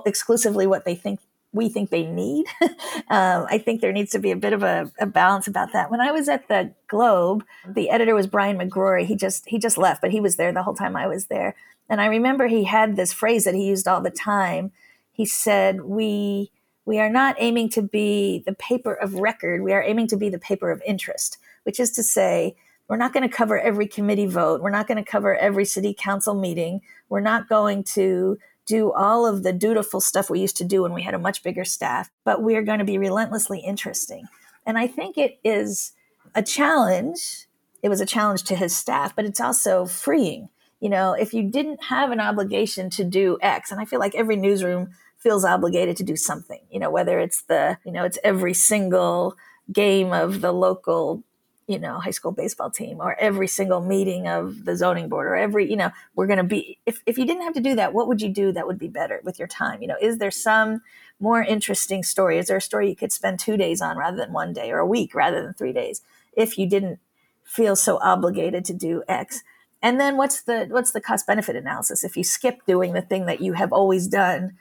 exclusively 0.06 0.68
what 0.68 0.86
they 0.86 0.96
think 0.96 1.20
we 1.52 1.70
think 1.70 1.90
they 1.90 2.06
need. 2.06 2.46
um, 3.10 3.48
I 3.50 3.58
think 3.64 3.82
there 3.82 3.92
needs 3.92 4.12
to 4.12 4.20
be 4.20 4.32
a 4.32 4.36
bit 4.36 4.54
of 4.54 4.64
a, 4.64 4.92
a, 5.00 5.06
balance 5.06 5.48
about 5.48 5.74
that. 5.74 5.90
When 5.90 6.00
I 6.00 6.12
was 6.12 6.30
at 6.30 6.48
the 6.48 6.74
Globe, 6.88 7.44
the 7.68 7.90
editor 7.90 8.14
was 8.14 8.28
Brian 8.28 8.58
McGrory. 8.58 9.06
He 9.06 9.16
just 9.16 9.48
he 9.48 9.58
just 9.58 9.78
left, 9.78 10.02
but 10.02 10.12
he 10.12 10.20
was 10.20 10.36
there 10.36 10.52
the 10.52 10.64
whole 10.64 10.76
time 10.76 10.96
I 10.96 11.08
was 11.08 11.26
there. 11.26 11.56
And 11.90 12.00
I 12.00 12.06
remember 12.06 12.48
he 12.48 12.66
had 12.66 12.96
this 12.96 13.14
phrase 13.14 13.46
that 13.46 13.56
he 13.56 13.66
used 13.66 13.88
all 13.88 14.02
the 14.02 14.12
time. 14.12 14.72
He 15.12 15.26
said, 15.26 15.82
"We 15.82 16.52
we 16.86 17.00
are 17.00 17.10
not 17.10 17.36
aiming 17.40 17.70
to 17.70 17.82
be 17.82 18.44
the 18.46 18.54
paper 18.54 18.94
of 18.94 19.16
record. 19.16 19.64
We 19.64 19.74
are 19.74 19.84
aiming 19.84 20.08
to 20.08 20.18
be 20.18 20.30
the 20.30 20.40
paper 20.40 20.72
of 20.72 20.84
interest." 20.86 21.38
Which 21.64 21.80
is 21.80 21.92
to 21.92 22.04
say, 22.04 22.56
we're 22.88 22.98
not 22.98 23.14
going 23.14 23.28
to 23.30 23.36
cover 23.36 23.60
every 23.60 23.86
committee 23.86 24.26
vote. 24.26 24.62
We're 24.62 24.72
not 24.72 24.88
going 24.88 24.98
to 24.98 25.10
cover 25.10 25.36
every 25.36 25.66
city 25.66 25.96
council 25.98 26.34
meeting. 26.34 26.82
We're 27.08 27.20
not 27.20 27.48
going 27.48 27.84
to 27.96 28.40
do 28.70 28.94
all 28.94 29.26
of 29.26 29.42
the 29.42 29.52
dutiful 29.52 30.00
stuff 30.00 30.30
we 30.30 30.40
used 30.40 30.58
to 30.58 30.64
do 30.64 30.84
when 30.84 30.94
we 30.94 31.02
had 31.02 31.16
a 31.16 31.20
much 31.20 31.42
bigger 31.42 31.66
staff, 31.66 32.12
but 32.24 32.44
we 32.44 32.56
are 32.56 32.62
going 32.62 32.78
to 32.78 32.86
be 32.86 33.00
relentlessly 33.00 33.60
interesting. 33.60 34.28
And 34.64 34.78
I 34.78 34.86
think 34.86 35.18
it 35.18 35.40
is 35.44 35.94
a 36.36 36.44
challenge. 36.44 37.48
It 37.82 37.90
was 37.90 38.00
a 38.00 38.06
challenge 38.06 38.44
to 38.44 38.56
his 38.56 38.78
staff, 38.78 39.16
but 39.16 39.26
it's 39.26 39.42
also 39.42 39.88
freeing. 39.88 40.50
You 40.80 40.90
know, 40.90 41.14
if 41.14 41.34
you 41.34 41.42
didn't 41.50 41.86
have 41.86 42.12
an 42.12 42.20
obligation 42.20 42.92
to 42.92 43.04
do 43.04 43.40
X, 43.42 43.72
and 43.72 43.82
I 43.82 43.86
feel 43.86 44.00
like 44.00 44.14
every 44.14 44.36
newsroom 44.36 44.92
feels 45.18 45.44
obligated 45.44 45.98
to 45.98 46.04
do 46.04 46.16
something, 46.16 46.62
you 46.70 46.80
know, 46.80 46.92
whether 46.92 47.20
it's 47.20 47.42
the, 47.42 47.80
you 47.84 47.92
know, 47.92 48.06
it's 48.06 48.20
every 48.24 48.54
single 48.54 49.36
game 49.74 50.14
of 50.14 50.42
the 50.42 50.52
local 50.52 51.24
you 51.70 51.78
know 51.78 52.00
high 52.00 52.10
school 52.10 52.32
baseball 52.32 52.72
team 52.72 53.00
or 53.00 53.16
every 53.20 53.48
single 53.48 53.80
meeting 53.80 54.28
of 54.28 54.66
the 54.66 54.76
zoning 54.76 55.08
board 55.08 55.28
or 55.28 55.36
every 55.36 55.70
you 55.70 55.78
know 55.78 55.92
we're 56.16 56.26
going 56.26 56.38
to 56.38 56.44
be 56.44 56.80
if, 56.88 57.02
if 57.06 57.16
you 57.18 57.26
didn't 57.26 57.44
have 57.44 57.54
to 57.54 57.62
do 57.62 57.76
that 57.76 57.94
what 57.94 58.08
would 58.08 58.22
you 58.22 58.28
do 58.28 58.52
that 58.52 58.66
would 58.66 58.80
be 58.80 58.88
better 58.88 59.22
with 59.24 59.38
your 59.38 59.48
time? 59.48 59.80
You 59.82 59.88
know 59.88 59.98
is 60.02 60.18
there 60.18 60.32
some 60.32 60.82
more 61.20 61.44
interesting 61.44 62.02
story? 62.02 62.40
Is 62.40 62.48
there 62.48 62.58
a 62.58 62.62
story 62.62 62.90
you 62.90 62.96
could 62.96 63.12
spend 63.12 63.38
two 63.38 63.56
days 63.56 63.82
on 63.82 63.98
rather 63.98 64.18
than 64.18 64.34
one 64.34 64.52
day 64.52 64.72
or 64.72 64.80
a 64.80 64.86
week 64.86 65.14
rather 65.14 65.44
than 65.44 65.54
three 65.54 65.72
days 65.72 66.02
if 66.34 66.58
you 66.58 66.68
didn't 66.68 67.00
feel 67.44 67.76
so 67.76 68.00
obligated 68.02 68.66
to 68.66 68.74
do 68.74 69.04
x? 69.08 69.44
And 69.80 70.00
then 70.00 70.18
what's 70.18 70.42
the 70.42 70.66
what's 70.72 70.92
the 70.92 71.02
cost 71.02 71.28
benefit 71.28 71.56
analysis? 71.56 72.04
If 72.04 72.18
you 72.18 72.24
skip 72.24 72.66
doing 72.66 72.94
the 72.94 73.02
thing 73.04 73.28
that 73.28 73.42
you 73.42 73.54
have 73.54 73.72
always 73.72 74.08
done 74.08 74.58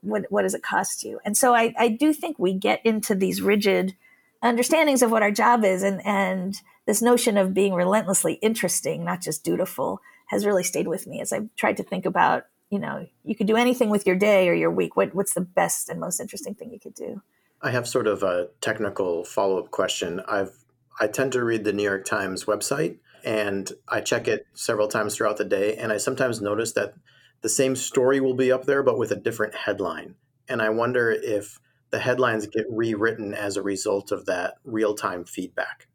what 0.00 0.24
what 0.30 0.42
does 0.42 0.54
it 0.54 0.62
cost 0.62 1.04
you? 1.04 1.20
And 1.22 1.36
so 1.36 1.54
i 1.54 1.74
i 1.78 1.88
do 1.88 2.14
think 2.14 2.38
we 2.38 2.54
get 2.54 2.80
into 2.86 3.14
these 3.14 3.42
rigid 3.42 3.94
understandings 4.42 5.02
of 5.02 5.10
what 5.10 5.22
our 5.22 5.30
job 5.30 5.64
is 5.64 5.82
and 5.82 6.04
and 6.06 6.62
this 6.86 7.02
notion 7.02 7.36
of 7.36 7.54
being 7.54 7.74
relentlessly 7.74 8.34
interesting 8.34 9.04
not 9.04 9.20
just 9.20 9.44
dutiful 9.44 10.00
has 10.26 10.46
really 10.46 10.64
stayed 10.64 10.88
with 10.88 11.06
me 11.06 11.20
as 11.20 11.32
i've 11.32 11.48
tried 11.56 11.76
to 11.76 11.82
think 11.82 12.06
about 12.06 12.44
you 12.70 12.78
know 12.78 13.06
you 13.24 13.34
could 13.34 13.46
do 13.46 13.56
anything 13.56 13.90
with 13.90 14.06
your 14.06 14.16
day 14.16 14.48
or 14.48 14.54
your 14.54 14.70
week. 14.70 14.96
What, 14.96 15.14
what's 15.14 15.34
the 15.34 15.40
best 15.40 15.88
and 15.88 16.00
most 16.00 16.20
interesting 16.20 16.54
thing 16.54 16.72
you 16.72 16.80
could 16.80 16.94
do? 16.94 17.20
I 17.60 17.70
have 17.72 17.86
sort 17.86 18.06
of 18.06 18.22
a 18.22 18.48
technical 18.60 19.24
follow-up 19.24 19.70
question. 19.70 20.22
I've 20.26 20.52
i 20.98 21.06
tend 21.06 21.32
to 21.32 21.44
read 21.44 21.64
the 21.64 21.72
new 21.72 21.84
york 21.84 22.04
times 22.04 22.44
website 22.44 22.98
and 23.24 23.72
i 23.88 24.00
check 24.00 24.26
it 24.28 24.46
several 24.54 24.88
times 24.88 25.14
throughout 25.14 25.36
the 25.36 25.44
day 25.44 25.76
and 25.76 25.92
i 25.92 25.96
sometimes 25.96 26.42
notice 26.42 26.72
that 26.72 26.94
the 27.42 27.48
same 27.48 27.74
story 27.76 28.20
will 28.20 28.34
be 28.34 28.52
up 28.52 28.66
there 28.66 28.82
but 28.82 28.98
with 28.98 29.10
a 29.10 29.16
different 29.16 29.54
headline. 29.54 30.14
And 30.48 30.60
i 30.60 30.68
wonder 30.68 31.10
if 31.10 31.60
the 31.90 31.98
headlines 31.98 32.46
get 32.46 32.66
rewritten 32.70 33.34
as 33.34 33.56
a 33.56 33.62
result 33.62 34.12
of 34.12 34.26
that 34.26 34.54
real 34.64 34.94
time 34.94 35.24
feedback. 35.24 35.88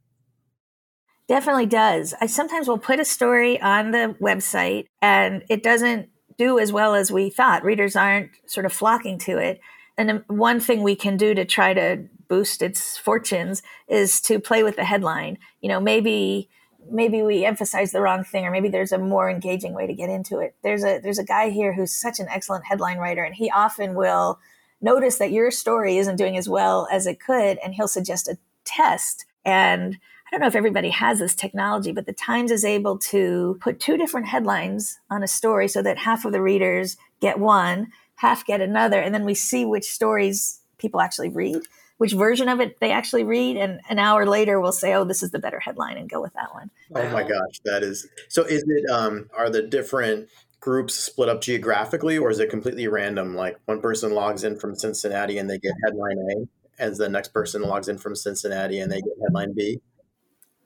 Definitely 1.27 1.65
does. 1.65 2.13
I 2.21 2.27
sometimes 2.27 2.67
will 2.67 2.77
put 2.77 2.99
a 2.99 3.05
story 3.05 3.59
on 3.59 3.91
the 3.91 4.15
website 4.21 4.85
and 5.01 5.43
it 5.49 5.63
doesn't 5.63 6.09
do 6.37 6.59
as 6.59 6.71
well 6.71 6.93
as 6.93 7.11
we 7.11 7.29
thought. 7.29 7.63
Readers 7.63 7.95
aren't 7.95 8.31
sort 8.45 8.65
of 8.65 8.73
flocking 8.73 9.17
to 9.19 9.37
it. 9.37 9.59
And 9.97 10.11
um, 10.11 10.23
one 10.27 10.59
thing 10.59 10.83
we 10.83 10.95
can 10.95 11.17
do 11.17 11.33
to 11.33 11.45
try 11.45 11.73
to 11.73 12.07
boost 12.27 12.61
its 12.61 12.97
fortunes 12.97 13.63
is 13.87 14.19
to 14.21 14.39
play 14.39 14.63
with 14.63 14.75
the 14.75 14.83
headline. 14.83 15.37
You 15.61 15.69
know, 15.69 15.79
maybe 15.79 16.49
maybe 16.91 17.23
we 17.23 17.45
emphasize 17.45 17.91
the 17.91 18.01
wrong 18.01 18.23
thing 18.23 18.45
or 18.45 18.51
maybe 18.51 18.69
there's 18.69 18.91
a 18.91 18.97
more 18.99 19.27
engaging 19.27 19.73
way 19.73 19.87
to 19.87 19.93
get 19.93 20.09
into 20.09 20.39
it. 20.39 20.55
There's 20.61 20.83
a 20.83 20.99
there's 21.01 21.17
a 21.17 21.23
guy 21.23 21.49
here 21.49 21.73
who's 21.73 21.95
such 21.95 22.19
an 22.19 22.27
excellent 22.29 22.65
headline 22.65 22.97
writer 22.97 23.23
and 23.23 23.33
he 23.33 23.49
often 23.49 23.95
will 23.95 24.39
notice 24.85 25.17
that 25.17 25.31
your 25.31 25.51
story 25.51 25.97
isn't 25.97 26.15
doing 26.15 26.37
as 26.37 26.47
well 26.47 26.87
as 26.91 27.07
it 27.07 27.19
could, 27.19 27.57
and 27.57 27.73
he'll 27.73 27.87
suggest 27.87 28.29
a 28.29 28.37
test. 28.63 29.25
And 29.43 29.97
I 30.27 30.31
don't 30.31 30.41
know 30.41 30.47
if 30.47 30.55
everybody 30.55 30.89
has 30.91 31.19
this 31.19 31.35
technology, 31.35 31.91
but 31.91 32.05
the 32.05 32.13
Times 32.13 32.51
is 32.51 32.63
able 32.63 32.97
to 32.99 33.57
put 33.59 33.79
two 33.79 33.97
different 33.97 34.27
headlines 34.27 34.99
on 35.09 35.23
a 35.23 35.27
story 35.27 35.67
so 35.67 35.81
that 35.81 35.97
half 35.97 36.23
of 36.23 36.31
the 36.31 36.41
readers 36.41 36.97
get 37.19 37.39
one, 37.39 37.87
half 38.15 38.45
get 38.45 38.61
another, 38.61 38.99
and 38.99 39.13
then 39.13 39.25
we 39.25 39.33
see 39.33 39.65
which 39.65 39.85
stories 39.85 40.61
people 40.77 41.01
actually 41.01 41.29
read, 41.29 41.61
which 41.97 42.13
version 42.13 42.47
of 42.47 42.59
it 42.59 42.79
they 42.79 42.91
actually 42.91 43.23
read, 43.23 43.57
and 43.57 43.81
an 43.89 43.99
hour 43.99 44.25
later 44.25 44.59
we'll 44.59 44.71
say, 44.71 44.93
"Oh, 44.93 45.03
this 45.03 45.23
is 45.23 45.31
the 45.31 45.39
better 45.39 45.59
headline," 45.59 45.97
and 45.97 46.09
go 46.09 46.21
with 46.21 46.33
that 46.33 46.53
one. 46.53 46.69
Oh 46.93 47.09
my 47.09 47.23
gosh, 47.23 47.59
that 47.65 47.83
is 47.83 48.07
so. 48.29 48.43
Is 48.43 48.63
it? 48.67 48.89
Um, 48.89 49.29
are 49.35 49.49
the 49.49 49.61
different 49.61 50.29
groups 50.59 50.95
split 50.95 51.29
up 51.29 51.41
geographically, 51.41 52.17
or 52.17 52.29
is 52.29 52.39
it 52.39 52.49
completely 52.49 52.87
random? 52.87 53.35
Like 53.35 53.59
one 53.65 53.81
person 53.81 54.13
logs 54.13 54.43
in 54.43 54.57
from 54.57 54.75
Cincinnati 54.75 55.37
and 55.37 55.49
they 55.49 55.59
get 55.59 55.73
headline 55.83 56.17
A, 56.17 56.81
as 56.81 56.97
the 56.97 57.09
next 57.09 57.29
person 57.29 57.61
logs 57.61 57.87
in 57.87 57.97
from 57.97 58.15
Cincinnati 58.15 58.79
and 58.79 58.91
they 58.91 59.01
get 59.01 59.13
headline 59.21 59.53
B? 59.53 59.79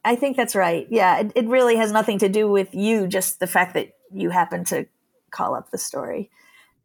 I 0.05 0.15
think 0.15 0.37
that's 0.37 0.55
right. 0.55 0.87
Yeah, 0.89 1.19
it, 1.19 1.31
it 1.35 1.47
really 1.47 1.75
has 1.75 1.91
nothing 1.91 2.19
to 2.19 2.29
do 2.29 2.49
with 2.49 2.73
you, 2.73 3.07
just 3.07 3.39
the 3.39 3.47
fact 3.47 3.73
that 3.73 3.89
you 4.11 4.29
happen 4.29 4.63
to 4.65 4.87
call 5.31 5.55
up 5.55 5.71
the 5.71 5.77
story. 5.77 6.31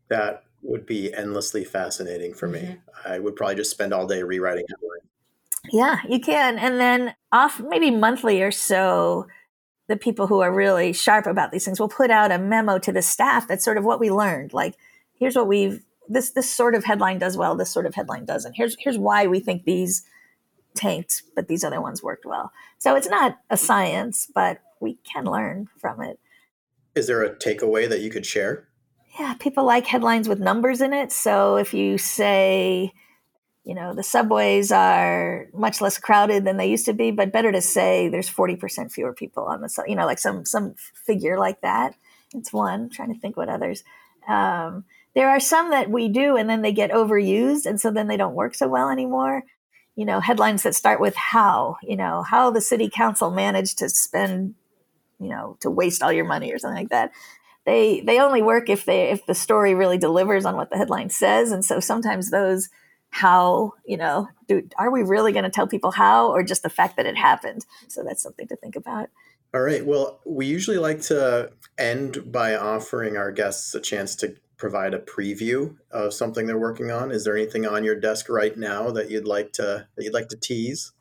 That 0.08 0.42
would 0.62 0.84
be 0.84 1.14
endlessly 1.14 1.64
fascinating 1.64 2.34
for 2.34 2.48
mm-hmm. 2.48 2.72
me. 2.72 2.76
I 3.06 3.18
would 3.18 3.36
probably 3.36 3.54
just 3.54 3.70
spend 3.70 3.92
all 3.92 4.06
day 4.06 4.22
rewriting 4.22 4.64
headlines. 4.68 5.02
Yeah, 5.72 6.00
you 6.08 6.20
can. 6.20 6.58
And 6.58 6.78
then 6.78 7.14
off 7.32 7.60
maybe 7.60 7.90
monthly 7.90 8.42
or 8.42 8.50
so, 8.50 9.26
the 9.86 9.96
people 9.96 10.26
who 10.26 10.40
are 10.40 10.52
really 10.52 10.92
sharp 10.92 11.26
about 11.26 11.52
these 11.52 11.64
things 11.64 11.78
will 11.78 11.88
put 11.88 12.10
out 12.10 12.32
a 12.32 12.38
memo 12.38 12.78
to 12.78 12.92
the 12.92 13.02
staff 13.02 13.46
that's 13.46 13.64
sort 13.64 13.76
of 13.76 13.84
what 13.84 14.00
we 14.00 14.10
learned. 14.10 14.52
Like, 14.52 14.76
here's 15.18 15.36
what 15.36 15.48
we've 15.48 15.84
this 16.08 16.30
this 16.30 16.50
sort 16.50 16.74
of 16.74 16.84
headline 16.84 17.18
does 17.18 17.36
well, 17.36 17.54
this 17.54 17.70
sort 17.70 17.86
of 17.86 17.94
headline 17.94 18.24
doesn't. 18.24 18.54
Here's 18.54 18.76
here's 18.78 18.98
why 18.98 19.26
we 19.26 19.40
think 19.40 19.64
these 19.64 20.04
tanked, 20.74 21.22
but 21.34 21.48
these 21.48 21.64
other 21.64 21.80
ones 21.80 22.02
worked 22.02 22.26
well. 22.26 22.52
So 22.78 22.96
it's 22.96 23.08
not 23.08 23.38
a 23.48 23.56
science, 23.56 24.28
but 24.34 24.58
we 24.80 24.98
can 25.04 25.24
learn 25.24 25.68
from 25.78 26.02
it. 26.02 26.18
Is 26.94 27.06
there 27.06 27.22
a 27.22 27.34
takeaway 27.34 27.88
that 27.88 28.00
you 28.00 28.10
could 28.10 28.26
share? 28.26 28.68
Yeah, 29.18 29.34
people 29.34 29.64
like 29.64 29.86
headlines 29.86 30.28
with 30.28 30.40
numbers 30.40 30.80
in 30.80 30.92
it. 30.92 31.12
So 31.12 31.56
if 31.56 31.72
you 31.72 31.98
say 31.98 32.92
you 33.64 33.74
know 33.74 33.94
the 33.94 34.02
subways 34.02 34.70
are 34.70 35.48
much 35.54 35.80
less 35.80 35.98
crowded 35.98 36.44
than 36.44 36.58
they 36.58 36.68
used 36.70 36.84
to 36.84 36.92
be 36.92 37.10
but 37.10 37.32
better 37.32 37.50
to 37.50 37.60
say 37.60 38.08
there's 38.08 38.30
40% 38.30 38.92
fewer 38.92 39.12
people 39.12 39.44
on 39.44 39.62
the 39.62 39.84
you 39.88 39.96
know 39.96 40.06
like 40.06 40.18
some 40.18 40.44
some 40.44 40.74
figure 41.06 41.38
like 41.38 41.60
that. 41.62 41.94
It's 42.34 42.52
one 42.52 42.82
I'm 42.82 42.90
trying 42.90 43.12
to 43.14 43.20
think 43.20 43.36
what 43.36 43.48
others. 43.48 43.82
Um, 44.28 44.84
there 45.14 45.30
are 45.30 45.40
some 45.40 45.70
that 45.70 45.90
we 45.90 46.08
do 46.08 46.36
and 46.36 46.48
then 46.48 46.62
they 46.62 46.72
get 46.72 46.90
overused 46.90 47.66
and 47.66 47.80
so 47.80 47.90
then 47.90 48.06
they 48.06 48.16
don't 48.16 48.34
work 48.34 48.54
so 48.54 48.68
well 48.68 48.90
anymore. 48.90 49.44
You 49.96 50.04
know 50.04 50.20
headlines 50.20 50.62
that 50.64 50.74
start 50.74 51.00
with 51.00 51.16
how 51.16 51.76
you 51.82 51.96
know 51.96 52.22
how 52.22 52.50
the 52.50 52.60
city 52.60 52.90
council 52.90 53.30
managed 53.30 53.78
to 53.78 53.88
spend 53.88 54.54
you 55.18 55.30
know 55.30 55.56
to 55.60 55.70
waste 55.70 56.02
all 56.02 56.12
your 56.12 56.26
money 56.26 56.52
or 56.52 56.58
something 56.58 56.82
like 56.82 56.90
that. 56.90 57.12
They 57.64 58.00
they 58.00 58.20
only 58.20 58.42
work 58.42 58.68
if 58.68 58.84
they 58.84 59.10
if 59.10 59.24
the 59.24 59.34
story 59.34 59.74
really 59.74 59.96
delivers 59.96 60.44
on 60.44 60.56
what 60.56 60.68
the 60.68 60.76
headline 60.76 61.08
says. 61.08 61.50
And 61.50 61.64
so 61.64 61.80
sometimes 61.80 62.30
those 62.30 62.68
how 63.14 63.72
you 63.86 63.96
know 63.96 64.26
do, 64.48 64.68
are 64.76 64.90
we 64.90 65.02
really 65.04 65.30
going 65.30 65.44
to 65.44 65.50
tell 65.50 65.68
people 65.68 65.92
how 65.92 66.28
or 66.32 66.42
just 66.42 66.64
the 66.64 66.68
fact 66.68 66.96
that 66.96 67.06
it 67.06 67.16
happened? 67.16 67.64
So 67.86 68.02
that's 68.02 68.22
something 68.22 68.48
to 68.48 68.56
think 68.56 68.74
about. 68.74 69.08
All 69.54 69.60
right. 69.60 69.86
Well 69.86 70.20
we 70.26 70.46
usually 70.46 70.78
like 70.78 71.00
to 71.02 71.52
end 71.78 72.32
by 72.32 72.56
offering 72.56 73.16
our 73.16 73.30
guests 73.30 73.72
a 73.74 73.80
chance 73.80 74.16
to 74.16 74.34
provide 74.56 74.94
a 74.94 74.98
preview 74.98 75.76
of 75.92 76.12
something 76.12 76.46
they're 76.46 76.58
working 76.58 76.90
on. 76.90 77.12
Is 77.12 77.24
there 77.24 77.36
anything 77.36 77.66
on 77.66 77.84
your 77.84 77.94
desk 77.94 78.28
right 78.28 78.56
now 78.56 78.90
that 78.90 79.10
you'd 79.10 79.28
like 79.28 79.52
to 79.52 79.86
that 79.96 80.04
you'd 80.04 80.14
like 80.14 80.28
to 80.30 80.36
tease? 80.36 80.92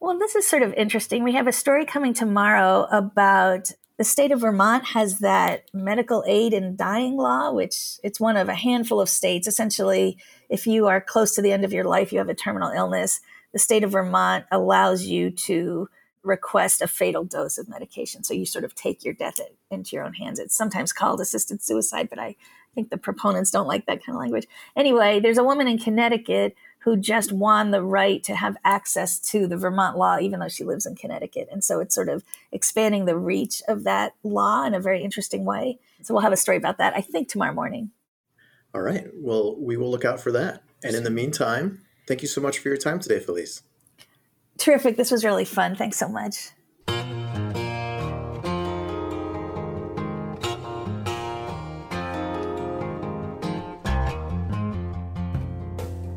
Well 0.00 0.18
this 0.18 0.34
is 0.34 0.46
sort 0.46 0.62
of 0.62 0.72
interesting. 0.74 1.24
We 1.24 1.34
have 1.34 1.46
a 1.46 1.52
story 1.52 1.84
coming 1.84 2.14
tomorrow 2.14 2.86
about 2.90 3.70
the 4.00 4.04
state 4.04 4.32
of 4.32 4.40
Vermont 4.40 4.82
has 4.86 5.18
that 5.18 5.64
medical 5.74 6.24
aid 6.26 6.54
in 6.54 6.74
dying 6.74 7.18
law, 7.18 7.52
which 7.52 7.98
it's 8.02 8.18
one 8.18 8.38
of 8.38 8.48
a 8.48 8.54
handful 8.54 8.98
of 8.98 9.10
states. 9.10 9.46
Essentially, 9.46 10.16
if 10.48 10.66
you 10.66 10.86
are 10.86 11.02
close 11.02 11.34
to 11.34 11.42
the 11.42 11.52
end 11.52 11.66
of 11.66 11.72
your 11.74 11.84
life, 11.84 12.10
you 12.10 12.16
have 12.16 12.30
a 12.30 12.34
terminal 12.34 12.70
illness, 12.70 13.20
the 13.52 13.58
state 13.58 13.84
of 13.84 13.92
Vermont 13.92 14.46
allows 14.50 15.04
you 15.04 15.30
to 15.30 15.90
request 16.22 16.80
a 16.80 16.86
fatal 16.86 17.24
dose 17.24 17.58
of 17.58 17.68
medication. 17.68 18.24
So 18.24 18.32
you 18.32 18.46
sort 18.46 18.64
of 18.64 18.74
take 18.74 19.04
your 19.04 19.12
death 19.12 19.38
into 19.70 19.96
your 19.96 20.06
own 20.06 20.14
hands. 20.14 20.38
It's 20.38 20.56
sometimes 20.56 20.94
called 20.94 21.20
assisted 21.20 21.62
suicide, 21.62 22.08
but 22.08 22.18
I 22.18 22.36
think 22.74 22.88
the 22.88 22.96
proponents 22.96 23.50
don't 23.50 23.68
like 23.68 23.84
that 23.84 24.02
kind 24.02 24.16
of 24.16 24.20
language. 24.20 24.46
Anyway, 24.76 25.20
there's 25.20 25.36
a 25.36 25.44
woman 25.44 25.68
in 25.68 25.76
Connecticut 25.76 26.54
who 26.80 26.96
just 26.96 27.30
won 27.30 27.70
the 27.70 27.82
right 27.82 28.22
to 28.24 28.34
have 28.34 28.56
access 28.64 29.18
to 29.18 29.46
the 29.46 29.56
Vermont 29.56 29.96
law, 29.96 30.18
even 30.18 30.40
though 30.40 30.48
she 30.48 30.64
lives 30.64 30.86
in 30.86 30.96
Connecticut. 30.96 31.48
And 31.50 31.62
so 31.62 31.80
it's 31.80 31.94
sort 31.94 32.08
of 32.08 32.24
expanding 32.52 33.04
the 33.04 33.16
reach 33.16 33.62
of 33.68 33.84
that 33.84 34.14
law 34.22 34.64
in 34.64 34.74
a 34.74 34.80
very 34.80 35.02
interesting 35.02 35.44
way. 35.44 35.78
So 36.02 36.14
we'll 36.14 36.22
have 36.22 36.32
a 36.32 36.38
story 36.38 36.56
about 36.56 36.78
that, 36.78 36.96
I 36.96 37.02
think, 37.02 37.28
tomorrow 37.28 37.52
morning. 37.52 37.90
All 38.74 38.80
right. 38.80 39.08
Well, 39.14 39.56
we 39.56 39.76
will 39.76 39.90
look 39.90 40.04
out 40.04 40.20
for 40.20 40.32
that. 40.32 40.62
And 40.82 40.94
in 40.94 41.04
the 41.04 41.10
meantime, 41.10 41.82
thank 42.06 42.22
you 42.22 42.28
so 42.28 42.40
much 42.40 42.58
for 42.58 42.68
your 42.68 42.78
time 42.78 42.98
today, 42.98 43.20
Felice. 43.20 43.62
Terrific. 44.56 44.96
This 44.96 45.10
was 45.10 45.24
really 45.24 45.44
fun. 45.44 45.76
Thanks 45.76 45.98
so 45.98 46.08
much. 46.08 46.50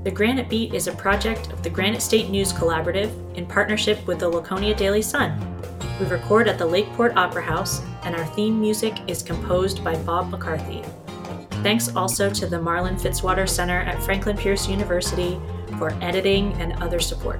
The 0.03 0.11
Granite 0.11 0.49
Beat 0.49 0.73
is 0.73 0.87
a 0.87 0.91
project 0.91 1.53
of 1.53 1.63
the 1.63 1.69
Granite 1.69 2.01
State 2.01 2.29
News 2.29 2.51
Collaborative 2.51 3.13
in 3.37 3.45
partnership 3.45 4.05
with 4.05 4.19
the 4.19 4.27
Laconia 4.27 4.75
Daily 4.75 5.01
Sun. 5.01 5.39
We 5.97 6.05
record 6.07 6.49
at 6.49 6.57
the 6.57 6.65
Lakeport 6.65 7.15
Opera 7.15 7.41
House, 7.41 7.81
and 8.03 8.13
our 8.13 8.25
theme 8.25 8.59
music 8.59 8.95
is 9.07 9.23
composed 9.23 9.81
by 9.81 9.95
Bob 10.03 10.29
McCarthy. 10.29 10.83
Thanks 11.63 11.95
also 11.95 12.29
to 12.31 12.45
the 12.45 12.59
Marlin 12.59 12.97
Fitzwater 12.97 13.47
Center 13.47 13.79
at 13.79 14.03
Franklin 14.03 14.35
Pierce 14.35 14.67
University 14.67 15.39
for 15.79 15.93
editing 16.01 16.51
and 16.55 16.73
other 16.83 16.99
support. 16.99 17.39